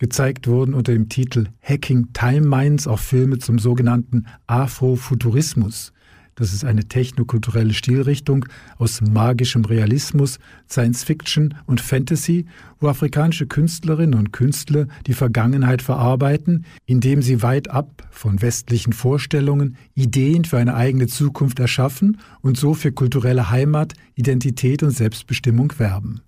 [0.00, 5.92] Gezeigt wurden unter dem Titel Hacking Time Minds auch Filme zum sogenannten Afrofuturismus.
[6.36, 8.46] Das ist eine technokulturelle Stilrichtung
[8.78, 10.38] aus magischem Realismus,
[10.70, 12.46] Science Fiction und Fantasy,
[12.78, 19.76] wo afrikanische Künstlerinnen und Künstler die Vergangenheit verarbeiten, indem sie weit ab von westlichen Vorstellungen
[19.94, 26.22] Ideen für eine eigene Zukunft erschaffen und so für kulturelle Heimat, Identität und Selbstbestimmung werben.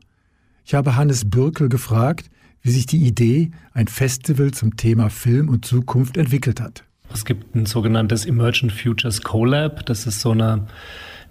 [0.66, 2.28] Ich habe Hannes Bürkel gefragt,
[2.62, 6.84] wie sich die Idee, ein Festival zum Thema Film und Zukunft entwickelt hat.
[7.12, 9.84] Es gibt ein sogenanntes Emergent Futures CoLab.
[9.86, 10.66] Das ist so eine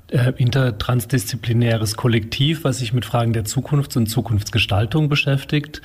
[0.09, 5.81] äh, intertransdisziplinäres Kollektiv, was sich mit Fragen der Zukunft und Zukunftsgestaltung beschäftigt.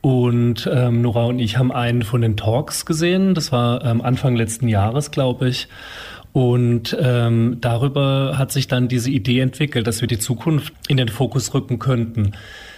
[0.00, 3.34] Und ähm, Nora und ich haben einen von den Talks gesehen.
[3.34, 5.68] Das war ähm, Anfang letzten Jahres, glaube ich.
[6.32, 11.08] Und ähm, darüber hat sich dann diese Idee entwickelt, dass wir die Zukunft in den
[11.08, 12.32] Fokus rücken könnten.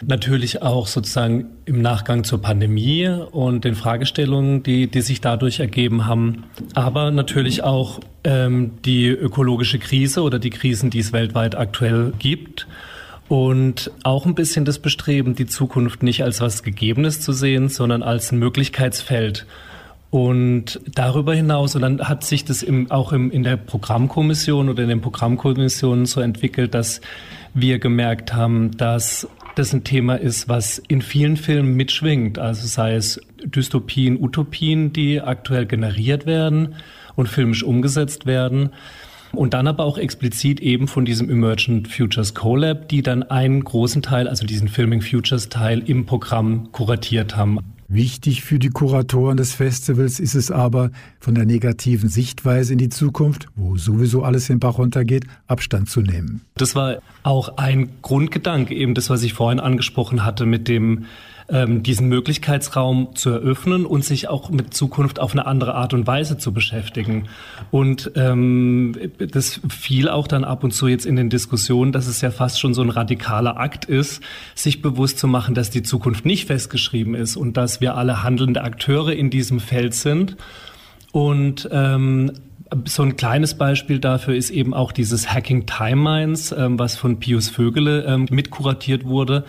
[0.07, 6.07] Natürlich auch sozusagen im Nachgang zur Pandemie und den Fragestellungen, die, die sich dadurch ergeben
[6.07, 6.45] haben.
[6.75, 12.67] Aber natürlich auch ähm, die ökologische Krise oder die Krisen, die es weltweit aktuell gibt.
[13.29, 18.03] Und auch ein bisschen das Bestreben, die Zukunft nicht als was Gegebenes zu sehen, sondern
[18.03, 19.47] als ein Möglichkeitsfeld.
[20.11, 24.83] Und darüber hinaus, und dann hat sich das im, auch im, in der Programmkommission oder
[24.83, 27.01] in den Programmkommissionen so entwickelt, dass
[27.55, 32.39] wir gemerkt haben, dass das ein Thema ist, was in vielen Filmen mitschwingt.
[32.39, 36.75] Also sei es Dystopien, Utopien, die aktuell generiert werden
[37.15, 38.71] und filmisch umgesetzt werden.
[39.33, 44.03] Und dann aber auch explizit eben von diesem Emergent Futures Collab, die dann einen großen
[44.03, 47.61] Teil, also diesen Filming Futures Teil im Programm kuratiert haben.
[47.93, 52.89] Wichtig für die Kuratoren des Festivals ist es aber, von der negativen Sichtweise in die
[52.89, 56.43] Zukunft, wo sowieso alles den Bach runtergeht, Abstand zu nehmen.
[56.55, 61.07] Das war auch ein Grundgedanke, eben das, was ich vorhin angesprochen hatte mit dem
[61.51, 66.07] ähm, diesen Möglichkeitsraum zu eröffnen und sich auch mit Zukunft auf eine andere Art und
[66.07, 67.29] Weise zu beschäftigen.
[67.71, 72.21] Und ähm, das fiel auch dann ab und zu jetzt in den Diskussionen, dass es
[72.21, 74.23] ja fast schon so ein radikaler Akt ist,
[74.55, 78.63] sich bewusst zu machen, dass die Zukunft nicht festgeschrieben ist und dass wir alle handelnde
[78.63, 80.37] Akteure in diesem Feld sind.
[81.13, 82.33] Und ähm,
[82.85, 87.49] so ein kleines Beispiel dafür ist eben auch dieses Hacking Timelines, ähm, was von Pius
[87.49, 89.45] Vögele ähm, mitkuratiert wurde.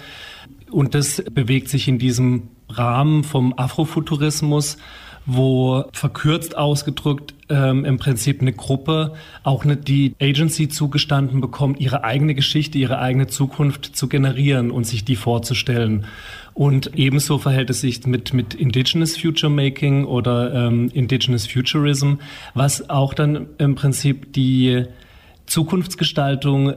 [0.71, 4.77] Und das bewegt sich in diesem Rahmen vom Afrofuturismus,
[5.25, 9.13] wo verkürzt ausgedrückt ähm, im Prinzip eine Gruppe
[9.43, 14.85] auch eine, die Agency zugestanden bekommt, ihre eigene Geschichte, ihre eigene Zukunft zu generieren und
[14.85, 16.05] sich die vorzustellen.
[16.53, 22.15] Und ebenso verhält es sich mit, mit Indigenous Future Making oder ähm, Indigenous Futurism,
[22.55, 24.85] was auch dann im Prinzip die
[25.45, 26.73] Zukunftsgestaltung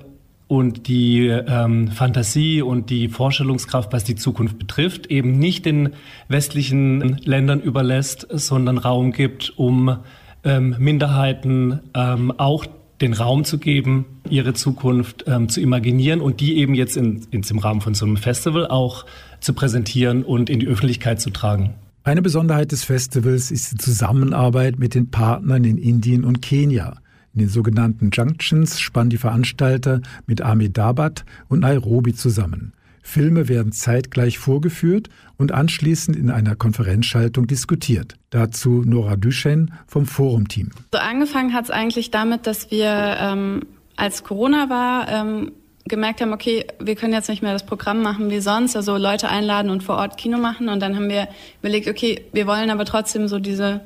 [0.46, 5.90] und die ähm, Fantasie und die Vorstellungskraft, was die Zukunft betrifft, eben nicht den
[6.28, 9.98] westlichen Ländern überlässt, sondern Raum gibt, um
[10.44, 12.66] ähm, Minderheiten ähm, auch
[13.00, 17.42] den Raum zu geben, ihre Zukunft ähm, zu imaginieren und die eben jetzt in, in,
[17.42, 19.04] im Rahmen von so einem Festival auch
[19.40, 21.74] zu präsentieren und in die Öffentlichkeit zu tragen.
[22.04, 26.98] Eine Besonderheit des Festivals ist die Zusammenarbeit mit den Partnern in Indien und Kenia.
[27.34, 32.72] In den sogenannten Junctions spannen die Veranstalter mit Ahmedabad und Nairobi zusammen.
[33.02, 38.14] Filme werden zeitgleich vorgeführt und anschließend in einer Konferenzschaltung diskutiert.
[38.30, 40.70] Dazu Nora Duchen vom Forum-Team.
[40.92, 43.62] So angefangen hat es eigentlich damit, dass wir, ähm,
[43.96, 45.52] als Corona war, ähm,
[45.86, 49.28] gemerkt haben, okay, wir können jetzt nicht mehr das Programm machen wie sonst, also Leute
[49.28, 50.68] einladen und vor Ort Kino machen.
[50.68, 51.28] Und dann haben wir
[51.60, 53.80] überlegt, okay, wir wollen aber trotzdem so diese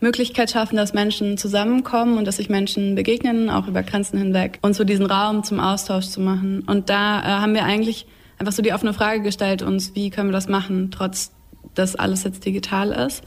[0.00, 4.74] Möglichkeit schaffen, dass Menschen zusammenkommen und dass sich Menschen begegnen, auch über Grenzen hinweg, und
[4.74, 6.62] so diesen Raum zum Austausch zu machen.
[6.66, 8.06] Und da äh, haben wir eigentlich
[8.38, 11.32] einfach so die offene Frage gestellt uns, wie können wir das machen, trotz
[11.74, 13.22] dass alles jetzt digital ist.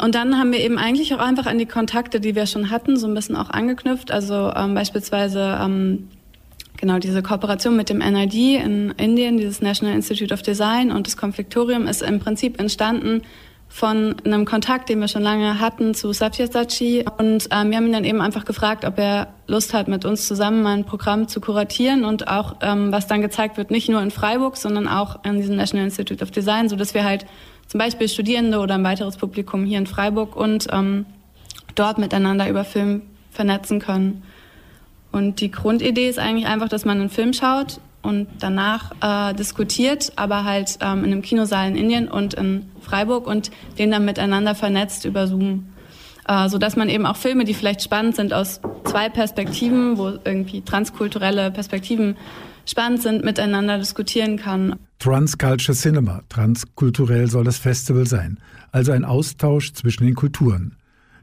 [0.00, 2.96] Und dann haben wir eben eigentlich auch einfach an die Kontakte, die wir schon hatten,
[2.96, 4.10] so ein bisschen auch angeknüpft.
[4.10, 6.08] Also ähm, beispielsweise ähm,
[6.76, 11.16] genau diese Kooperation mit dem NID in Indien, dieses National Institute of Design und das
[11.16, 13.22] Konfliktorium ist im Prinzip entstanden
[13.76, 17.04] von einem Kontakt, den wir schon lange hatten zu Sabyasachi.
[17.18, 20.26] Und ähm, wir haben ihn dann eben einfach gefragt, ob er Lust hat, mit uns
[20.26, 24.00] zusammen mal ein Programm zu kuratieren und auch, ähm, was dann gezeigt wird, nicht nur
[24.00, 27.26] in Freiburg, sondern auch an diesem National Institute of Design, so dass wir halt
[27.66, 31.04] zum Beispiel Studierende oder ein weiteres Publikum hier in Freiburg und ähm,
[31.74, 34.22] dort miteinander über Film vernetzen können.
[35.12, 40.12] Und die Grundidee ist eigentlich einfach, dass man einen Film schaut und danach äh, diskutiert,
[40.16, 44.54] aber halt ähm, in einem Kinosaal in Indien und in Freiburg und den dann miteinander
[44.54, 45.66] vernetzt über Zoom.
[46.28, 50.12] Äh, so dass man eben auch Filme, die vielleicht spannend sind aus zwei Perspektiven, wo
[50.24, 52.16] irgendwie transkulturelle Perspektiven
[52.64, 54.76] spannend sind, miteinander diskutieren kann.
[54.98, 58.38] Transculture Cinema, transkulturell soll das Festival sein,
[58.72, 60.76] also ein Austausch zwischen den Kulturen.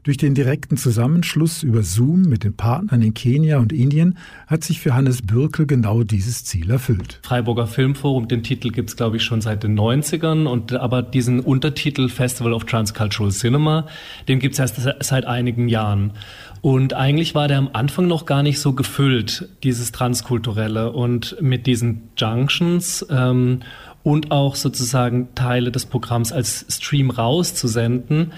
[0.04, 4.80] Durch den direkten Zusammenschluss über Zoom mit den Partnern in Kenia und Indien hat sich
[4.80, 7.20] für Hannes Bürkel genau dieses Ziel erfüllt.
[7.22, 10.44] Freiburger Filmforum, den Titel gibt es, glaube ich, schon seit den 90ern.
[10.44, 13.86] Und, aber diesen Untertitel Festival of Transcultural Cinema,
[14.28, 16.12] den gibt es erst seit einigen Jahren.
[16.60, 20.92] Und eigentlich war der am Anfang noch gar nicht so gefüllt, dieses Transkulturelle.
[20.92, 23.60] Und mit diesen Junctions ähm,
[24.02, 28.34] und auch sozusagen Teile des Programms als Stream rauszusenden,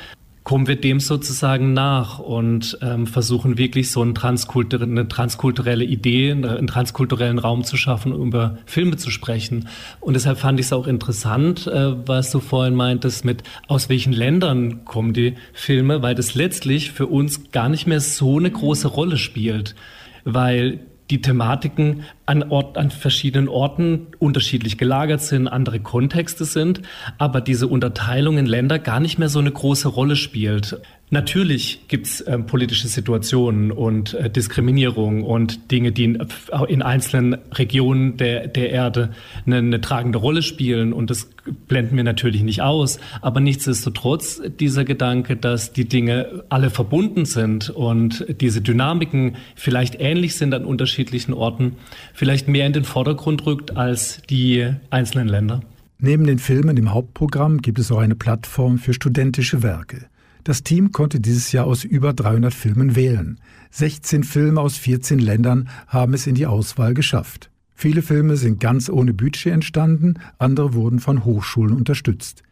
[0.46, 7.40] kommen wir dem sozusagen nach und ähm, versuchen wirklich so eine transkulturelle Idee, einen transkulturellen
[7.40, 9.68] Raum zu schaffen, um über Filme zu sprechen.
[9.98, 14.12] Und deshalb fand ich es auch interessant, äh, was du vorhin meintest, mit aus welchen
[14.12, 18.86] Ländern kommen die Filme, weil das letztlich für uns gar nicht mehr so eine große
[18.86, 19.74] Rolle spielt,
[20.22, 20.78] weil
[21.10, 26.82] die Thematiken an, Ort, an verschiedenen Orten unterschiedlich gelagert sind, andere Kontexte sind,
[27.18, 30.80] aber diese Unterteilung in Länder gar nicht mehr so eine große Rolle spielt.
[31.10, 36.26] Natürlich gibt es ähm, politische Situationen und äh, Diskriminierung und Dinge, die in,
[36.66, 39.10] in einzelnen Regionen der, der Erde
[39.46, 40.92] eine, eine, tragende Rolle spielen.
[40.92, 41.30] Und das
[41.68, 42.98] blenden wir natürlich nicht aus.
[43.20, 50.34] Aber nichtsdestotrotz dieser Gedanke, dass die Dinge alle verbunden sind und diese Dynamiken vielleicht ähnlich
[50.34, 51.76] sind an unterschiedlichen Orten,
[52.14, 55.60] vielleicht mehr in den Vordergrund rückt als die einzelnen Länder.
[56.00, 60.06] Neben den Filmen im Hauptprogramm gibt es auch eine Plattform für studentische Werke.
[60.46, 63.40] Das Team konnte dieses Jahr aus über 300 Filmen wählen.
[63.72, 67.50] 16 Filme aus 14 Ländern haben es in die Auswahl geschafft.
[67.74, 72.44] Viele Filme sind ganz ohne Budget entstanden, andere wurden von Hochschulen unterstützt.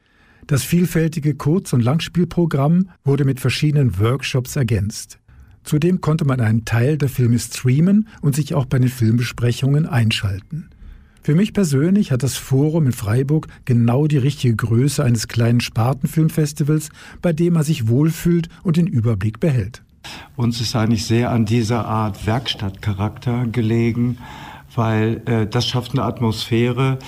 [0.48, 5.20] Das vielfältige Kurz- und Langspielprogramm wurde mit verschiedenen Workshops ergänzt.
[5.62, 10.68] Zudem konnte man einen Teil der Filme streamen und sich auch bei den Filmbesprechungen einschalten.
[11.24, 16.90] Für mich persönlich hat das Forum in Freiburg genau die richtige Größe eines kleinen Spartenfilmfestivals,
[17.22, 19.82] bei dem man sich wohlfühlt und den Überblick behält.
[20.36, 24.18] Uns ist eigentlich sehr an dieser Art Werkstattcharakter gelegen,
[24.74, 26.98] weil äh, das schafft eine Atmosphäre,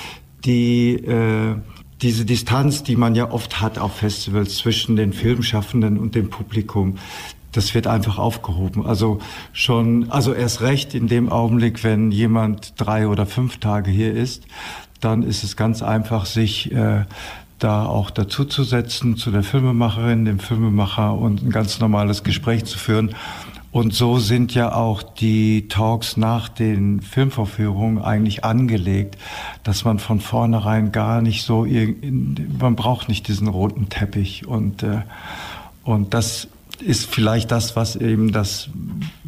[0.47, 1.57] die äh,
[2.01, 6.97] diese Distanz, die man ja oft hat auf Festivals zwischen den Filmschaffenden und dem Publikum,
[7.57, 8.87] das wird einfach aufgehoben.
[8.87, 9.21] Also
[9.53, 14.45] schon, also erst recht in dem Augenblick, wenn jemand drei oder fünf Tage hier ist,
[15.01, 17.05] dann ist es ganz einfach, sich äh,
[17.59, 23.15] da auch dazuzusetzen zu der Filmemacherin, dem Filmemacher und ein ganz normales Gespräch zu führen.
[23.73, 29.19] Und so sind ja auch die Talks nach den Filmvorführungen eigentlich angelegt,
[29.65, 35.03] dass man von vornherein gar nicht so, man braucht nicht diesen roten Teppich und, äh,
[35.85, 36.49] und das
[36.83, 38.69] ist vielleicht das, was eben das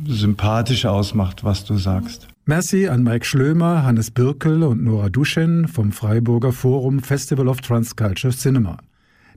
[0.07, 2.29] Sympathische ausmacht, was du sagst.
[2.45, 8.33] Merci an Mike Schlömer, Hannes Birkel und Nora Duschen vom Freiburger Forum Festival of Transculture
[8.33, 8.79] Cinema.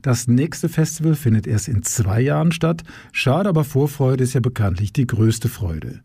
[0.00, 2.82] Das nächste Festival findet erst in zwei Jahren statt.
[3.12, 6.00] Schade, aber Vorfreude ist ja bekanntlich die größte Freude.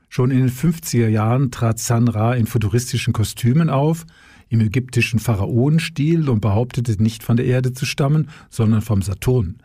[0.08, 4.06] Schon in den 50er Jahren trat San Ra in futuristischen Kostümen auf,
[4.48, 9.56] im ägyptischen Pharaonenstil und behauptete nicht von der Erde zu stammen, sondern vom Saturn.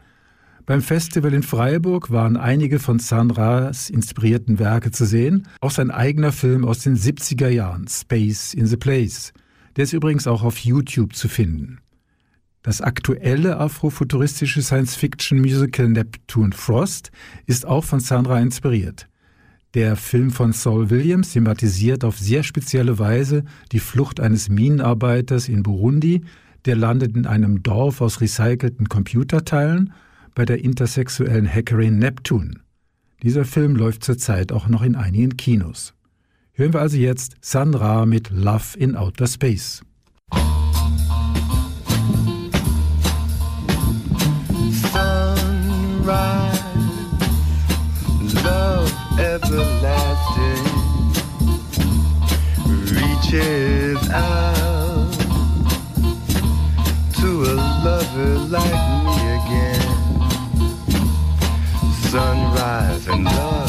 [0.65, 5.91] Beim Festival in Freiburg waren einige von San Ras inspirierten Werke zu sehen, auch sein
[5.91, 9.33] eigener Film aus den 70er Jahren, Space in the Place.
[9.75, 11.80] Der ist übrigens auch auf YouTube zu finden.
[12.63, 17.11] Das aktuelle afrofuturistische Science-Fiction-Musical Neptune Frost
[17.47, 19.07] ist auch von Sandra inspiriert.
[19.73, 25.63] Der Film von Saul Williams thematisiert auf sehr spezielle Weise die Flucht eines Minenarbeiters in
[25.63, 26.21] Burundi,
[26.65, 29.93] der landet in einem Dorf aus recycelten Computerteilen
[30.35, 32.59] bei der intersexuellen Hackerin Neptune.
[33.23, 35.93] Dieser Film läuft zurzeit auch noch in einigen Kinos.
[36.53, 39.81] Hören wir also jetzt Sandra mit Love in Outer Space.
[49.53, 50.63] Everlasting
[52.95, 55.11] reaches out
[57.19, 59.87] to a lover like me again.
[62.09, 63.60] Sunrise and love,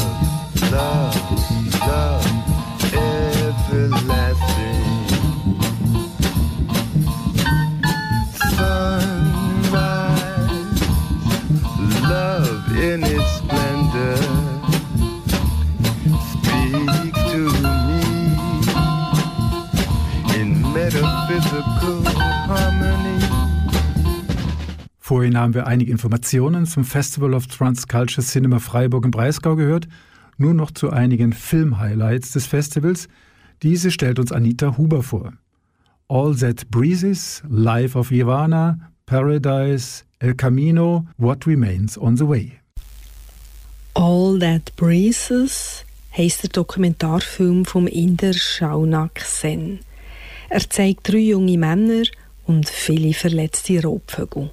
[25.23, 29.87] Vorhin haben wir einige Informationen zum Festival of Transculture Cinema Freiburg im Breisgau gehört.
[30.37, 33.07] Nur noch zu einigen Film-Highlights des Festivals.
[33.61, 35.31] Diese stellt uns Anita Huber vor.
[36.09, 42.51] All That Breezes, Life of Ivana, Paradise, El Camino, What Remains on the Way.
[43.93, 45.85] All That Breezes
[46.17, 49.79] heisst der Dokumentarfilm vom Inder Shaunak Sen.
[50.49, 52.03] Er zeigt drei junge Männer
[52.45, 54.51] und viele verletzte Raubvögel.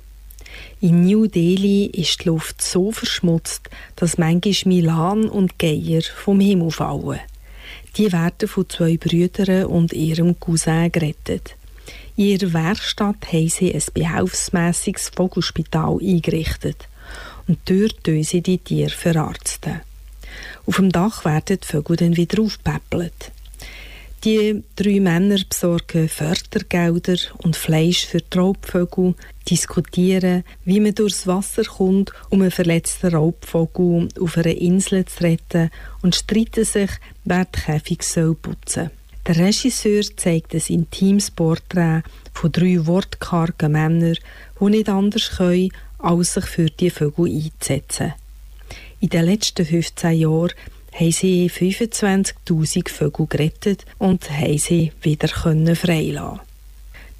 [0.81, 6.71] In New Delhi ist die Luft so verschmutzt, dass manchmal Milan und Geier vom Himmel
[6.71, 7.21] fallen.
[7.97, 11.57] Die werden von zwei Brüdern und ihrem Cousin gerettet.
[12.17, 16.89] In ihrer Werkstatt haben sie ein behelfsmässiges Vogelspital eingerichtet
[17.47, 19.81] und dort tun sie die Tiere verarzten.
[20.67, 23.33] Auf dem Dach werden die Vögel dann wieder aufpäppelt.
[24.25, 29.15] Die drei Männer besorgen Fördergelder und Fleisch für die Raubvögel,
[29.51, 35.71] diskutieren, wie man durchs Wasser kommt, um einen verletzten Raubvogel auf einer Insel zu retten
[36.03, 36.91] und streiten sich,
[37.25, 38.91] wer die Käfig soll putzen
[39.27, 44.17] Der Regisseur zeigt ein intimes Porträt von drei wortkargen Männern,
[44.61, 48.15] die nicht anders können, als sich für die Vögel einzusetzen.
[49.01, 50.53] In den letzten 15 Jahren
[50.93, 56.41] haben sie 25.000 Vögel gerettet und haben sie wieder freilassen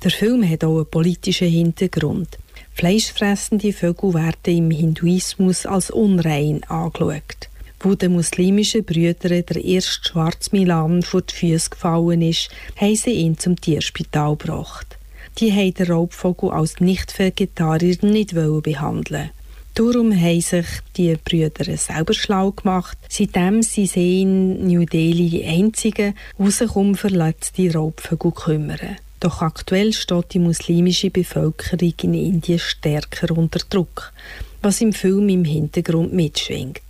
[0.03, 2.39] Der Film hat auch einen politischen Hintergrund.
[2.73, 7.51] Fleischfressende Vögel werden im Hinduismus als unrein angeschaut.
[7.81, 13.39] Wo den muslimischen Brüdern der erste Schwarzmilan vor die Füße gefallen ist, haben sie ihn
[13.39, 14.97] zum Tierspital gebracht.
[15.37, 19.31] Die haben den Raubvogel als Nicht-Vegetarier nicht behandeln
[19.75, 22.97] Darum haben sich die Brüder selber schlau gemacht.
[23.11, 28.97] Seitdem sind sie in New Delhi die einzigen, die sich um verletzte Raubvögel kümmern.
[29.21, 34.15] Doch aktuell steht die muslimische Bevölkerung in Indien stärker unter Druck,
[34.63, 36.81] was im Film im Hintergrund mitschwingt.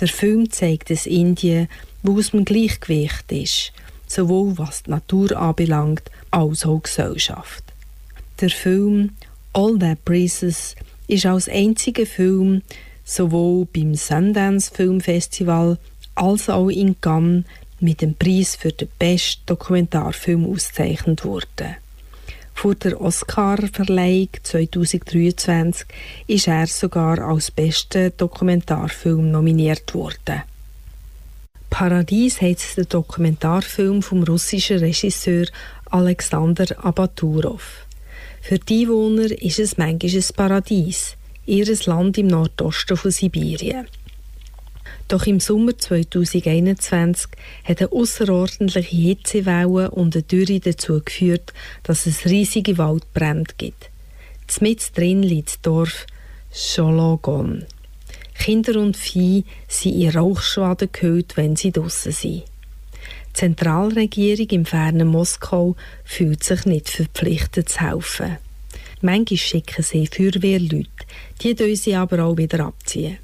[0.00, 1.68] Der Film zeigt es Indien,
[2.02, 3.72] wo aus dem Gleichgewicht ist,
[4.06, 7.64] sowohl was die Natur anbelangt, als auch die Gesellschaft.
[8.40, 9.10] Der Film
[9.52, 10.76] All That Breezes
[11.08, 12.62] ist als einziger Film
[13.04, 15.78] sowohl beim Sundance Filmfestival
[16.14, 17.44] als auch in Cannes
[17.80, 21.76] mit dem Preis für den besten Dokumentarfilm ausgezeichnet worden.
[22.54, 25.86] Vor der Oscar-Verleihung 2023
[26.26, 30.42] ist er sogar als bester Dokumentarfilm nominiert worden.
[31.68, 35.46] Paradies heißt der Dokumentarfilm vom russischen Regisseur
[35.90, 37.86] Alexander Abaturov.
[38.40, 43.86] Für die Einwohner ist es manchmal ein Paradies, ihr Land im Nordosten von Sibirien.
[45.08, 47.28] Doch im Sommer 2021
[47.64, 51.52] hat eine außerordentliche Hitzewelle und eine Dürre dazu geführt,
[51.84, 53.90] dass es riesige Waldbrände gibt.
[54.48, 56.06] Zmitz drin liegt das Dorf
[56.52, 57.66] Schologon.
[58.34, 62.42] Kinder und Vieh sind in Rauchschwaden gehüllt, wenn sie draussen sind.
[62.42, 68.38] Die Zentralregierung im fernen Moskau fühlt sich nicht verpflichtet zu helfen.
[69.02, 70.88] Manchmal schicken sie Feuerwehrleute,
[71.42, 73.18] die sie aber auch wieder abziehen.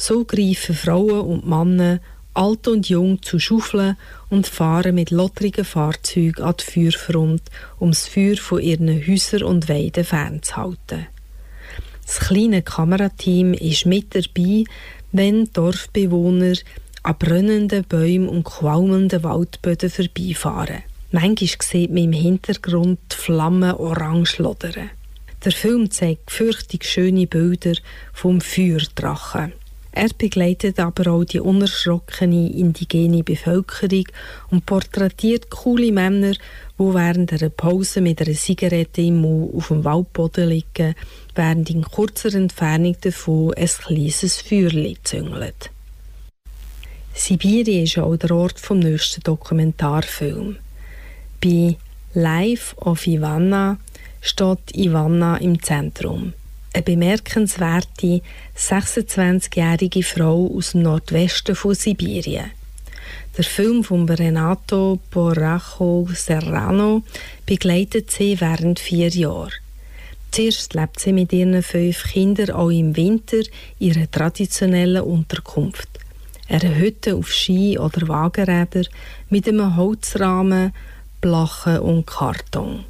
[0.00, 1.98] So greifen Frauen und Männer,
[2.32, 3.96] alt und jung, zu Schaufeln
[4.30, 7.42] und fahren mit lottrigen Fahrzeugen an die Feuerfront,
[7.80, 11.08] um das Feuer von ihren Häusern und Weiden fernzuhalten.
[12.06, 14.62] Das kleine Kamerateam ist mit dabei,
[15.10, 16.54] wenn Dorfbewohner
[17.02, 20.84] an brennenden Bäumen und qualmenden Waldböden vorbeifahren.
[21.10, 24.90] Manchmal sieht man im Hintergrund die Flammen orange lodern.
[25.44, 27.74] Der Film zeigt fürchtig schöne Bilder
[28.12, 29.54] vom Feuerdrachen.
[29.92, 34.04] Er begleitet aber auch die unerschrockene indigene Bevölkerung
[34.50, 36.38] und porträtiert coole Männer, die
[36.78, 40.94] während einer Pause mit einer Zigarette im Mund auf dem Waldboden liegen,
[41.34, 45.70] während in kurzer Entfernung davon ein kleines Feuerchen züngelt.
[47.14, 50.56] Sibirien ist auch der Ort vom nächsten Dokumentarfilm.
[51.42, 51.76] Bei
[52.14, 53.78] Life of Ivana
[54.20, 56.34] steht Ivana im Zentrum.
[56.72, 58.22] Eine bemerkenswerte
[58.56, 62.50] 26-jährige Frau aus dem Nordwesten von Sibirien.
[63.36, 67.02] Der Film von Renato Borracho Serrano
[67.46, 69.52] begleitet sie während vier Jahren.
[70.30, 73.38] Zuerst lebt sie mit ihren fünf Kindern auch im Winter
[73.78, 75.88] in ihrer traditionellen Unterkunft
[76.48, 78.84] einer Hütte auf Ski oder Wagenräder
[79.28, 80.72] mit einem Holzrahmen,
[81.20, 82.84] Blachen und Karton.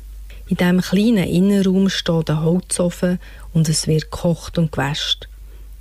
[0.49, 3.19] In diesem kleinen Innenraum steht ein Holzofen
[3.53, 5.29] und es wird gekocht und gewäscht.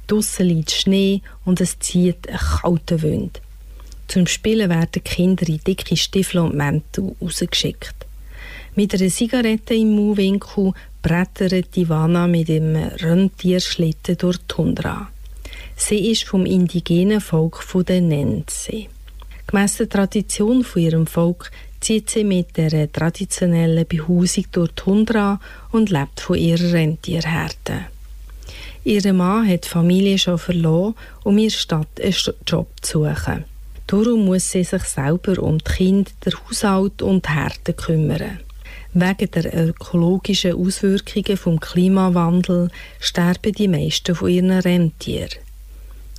[0.08, 3.42] Draussen liegt Schnee und es zieht ein kalter Wind.
[4.08, 7.96] Zum Spielen werden Kinder in dicke Stiefel und Mäntel rausgeschickt.
[8.76, 15.10] Mit einer Zigarette im Mauwinkel brettert Ivana mit dem Rentierschlitten durch die Tundra.
[15.76, 18.88] Sie ist vom indigenen Volk der Nenze.
[19.48, 25.40] Gemäss der Tradition von ihrem Volk zieht sie mit der traditionellen Behausung durch die Tundra
[25.72, 27.86] und lebt von ihrer Rentierherde.
[28.84, 32.16] Ihr Mann hat die Familie schon verloren, um der Stadt einen
[32.46, 33.44] Job zu suchen.
[33.86, 38.40] Darum muss sie sich selber um die Kinder, den Haushalt und die Herde kümmern.
[38.94, 42.70] Wegen der ökologischen Auswirkungen vom Klimawandel
[43.00, 45.47] sterben die meisten von ihren Rentieren.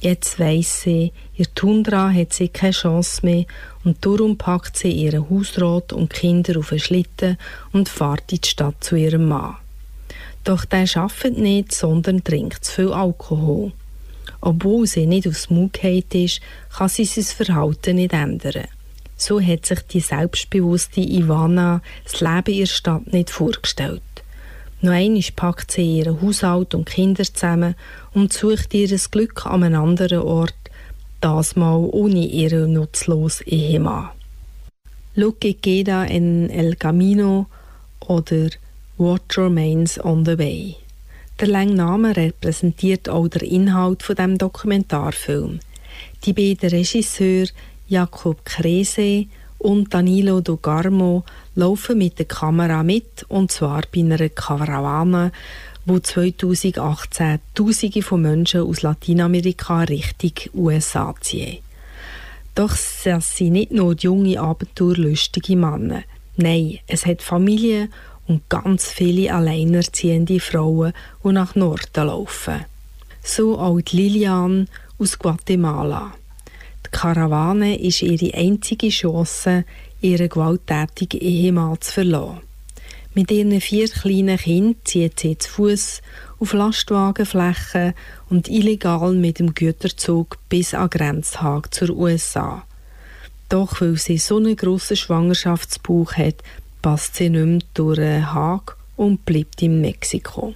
[0.00, 3.46] Jetzt weiss sie, ihr Tundra hat sie keine Chance mehr
[3.84, 7.36] und darum packt sie ihren Hausrat und Kinder auf einen Schlitten
[7.72, 9.56] und fährt in die Stadt zu ihrem Mann.
[10.44, 13.72] Doch der arbeitet nicht, sondern trinkt zu viel Alkohol.
[14.40, 15.70] Obwohl sie nicht aufs Maul
[16.12, 16.40] ist,
[16.76, 18.68] kann sie sein Verhalten nicht ändern.
[19.16, 24.00] So hat sich die selbstbewusste Ivana das Leben ihrer Stadt nicht vorgestellt.
[24.80, 27.74] Noch einmal packt sie ihren Haushalt und Kinder zusammen
[28.14, 30.54] und sucht ihr Glück an einem anderen Ort,
[31.20, 34.10] das mal ohne ihren nutzlosen Ehemann.
[35.14, 37.46] Lo que queda en el camino
[38.06, 38.50] oder
[38.98, 40.76] What Remains on the Way.
[41.40, 45.58] Der lange Name repräsentiert auch den Inhalt von dem Dokumentarfilm.
[46.24, 47.48] Die beiden Regisseure
[47.88, 49.26] Jakob Krese
[49.58, 55.32] und Danilo Dogarmo laufen mit der Kamera mit, und zwar bei einer Karawane,
[55.84, 61.58] wo 2018 Tausende von Menschen aus Lateinamerika Richtung USA ziehen.
[62.54, 66.02] Doch das sind nicht nur junge, abenteuerlustige Männer.
[66.36, 67.92] Nein, es hat Familien
[68.26, 70.92] und ganz viele alleinerziehende Frauen,
[71.24, 72.64] die nach Norden laufen.
[73.22, 76.12] So auch Lilian aus Guatemala.
[76.86, 79.64] Die Karawane ist ihre einzige Chance,
[80.00, 82.40] ihren gewalttätigen Ehemann zu verlassen.
[83.14, 86.02] Mit ihren vier kleinen Kindern zieht sie zu Fuß
[86.38, 87.94] auf Lastwagenflächen
[88.30, 92.64] und illegal mit dem Güterzug bis an Grenzhag zur USA.
[93.48, 96.36] Doch weil sie so einen grossen Schwangerschaftsbauch hat,
[96.80, 100.54] passt sie nicht mehr durch den Haag und bleibt in Mexiko.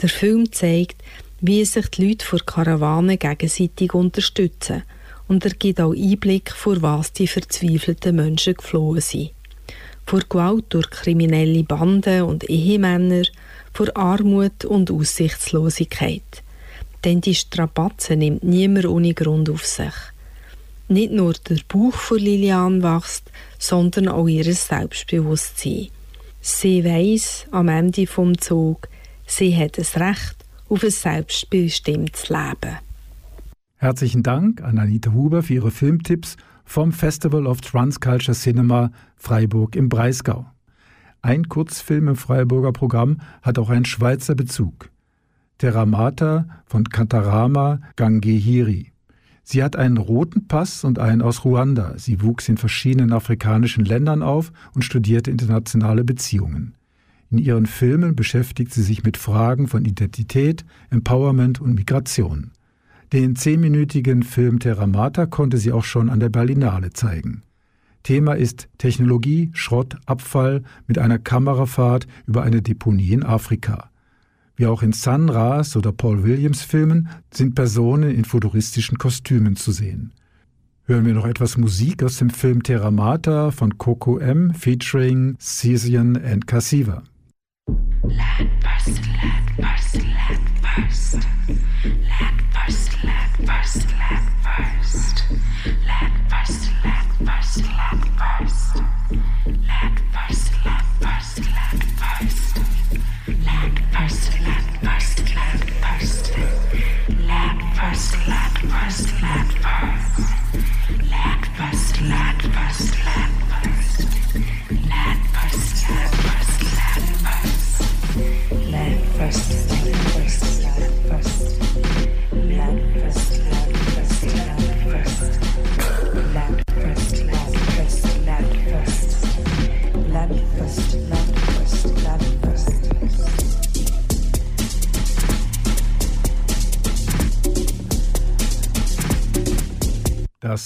[0.00, 1.02] Der Film zeigt,
[1.40, 4.84] wie sich die Leute vor Karawane gegenseitig unterstützen–
[5.30, 9.30] und er gibt auch Einblick, vor was die verzweifelten Menschen geflohen sind.
[10.04, 13.22] Vor Gewalt durch kriminelle Banden und Ehemänner,
[13.72, 16.42] vor Armut und Aussichtslosigkeit.
[17.04, 19.94] Denn die Strapazen nimmt niemand ohne Grund auf sich.
[20.88, 25.90] Nicht nur der Bauch von Lilian wächst, sondern auch ihr Selbstbewusstsein.
[26.40, 28.88] Sie weiß am Ende vom Zug,
[29.28, 30.34] sie hat das Recht
[30.68, 32.89] auf ein selbstbestimmtes Leben.
[33.82, 39.88] Herzlichen Dank an Anita Huber für ihre Filmtipps vom Festival of Transculture Cinema Freiburg im
[39.88, 40.44] Breisgau.
[41.22, 44.90] Ein Kurzfilm im Freiburger Programm hat auch einen Schweizer Bezug.
[45.56, 48.92] Terramata von Kantarama Gangehiri.
[49.44, 51.94] Sie hat einen roten Pass und einen aus Ruanda.
[51.96, 56.74] Sie wuchs in verschiedenen afrikanischen Ländern auf und studierte internationale Beziehungen.
[57.30, 62.50] In ihren Filmen beschäftigt sie sich mit Fragen von Identität, Empowerment und Migration.
[63.12, 67.42] Den zehnminütigen Film Terramata konnte sie auch schon an der Berlinale zeigen.
[68.04, 73.90] Thema ist Technologie, Schrott, Abfall mit einer Kamerafahrt über eine Deponie in Afrika.
[74.54, 79.72] Wie auch in Sun Ra's oder Paul Williams Filmen sind Personen in futuristischen Kostümen zu
[79.72, 80.12] sehen.
[80.84, 86.46] Hören wir noch etwas Musik aus dem Film Terramata von Coco M featuring Cesian and
[86.46, 87.02] Cassiva.
[88.02, 91.29] Land first, land first, land first.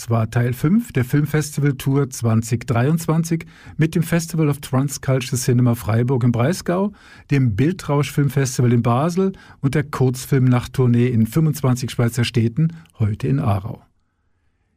[0.05, 3.47] Das war Teil 5 der Filmfestival Tour 2023
[3.79, 6.93] mit dem Festival of Transcultural Cinema Freiburg im Breisgau,
[7.31, 9.33] dem Bildrausch Filmfestival in Basel
[9.63, 13.81] und der Kurzfilmnachttournee in 25 Schweizer Städten, heute in Aarau.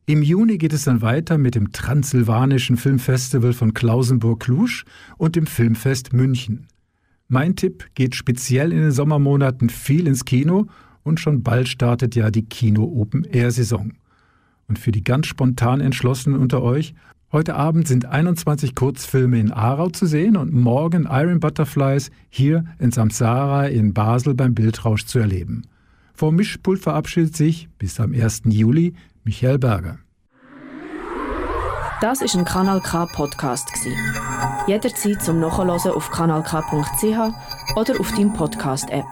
[0.06, 4.86] Im Juni geht es dann weiter mit dem Transsilvanischen Filmfestival von Klausenburg-Klusch
[5.18, 6.68] und dem Filmfest München.
[7.28, 10.68] Mein Tipp geht speziell in den Sommermonaten viel ins Kino
[11.04, 13.92] und schon bald startet ja die Kino-Open-Air-Saison.
[14.68, 16.94] Und für die ganz spontan Entschlossenen unter euch,
[17.32, 22.92] heute Abend sind 21 Kurzfilme in Aarau zu sehen und morgen Iron Butterflies hier in
[22.92, 25.64] Samsara in Basel beim Bildrausch zu erleben.
[26.14, 28.42] Vor Mischpult verabschiedet sich bis am 1.
[28.46, 28.94] Juli
[29.24, 30.00] Michael Berger.
[32.02, 33.72] Das ist ein Kanal K Podcast
[34.68, 39.06] Jederzeit zum Nachhören auf kanalk.ch oder auf deinem Podcast App.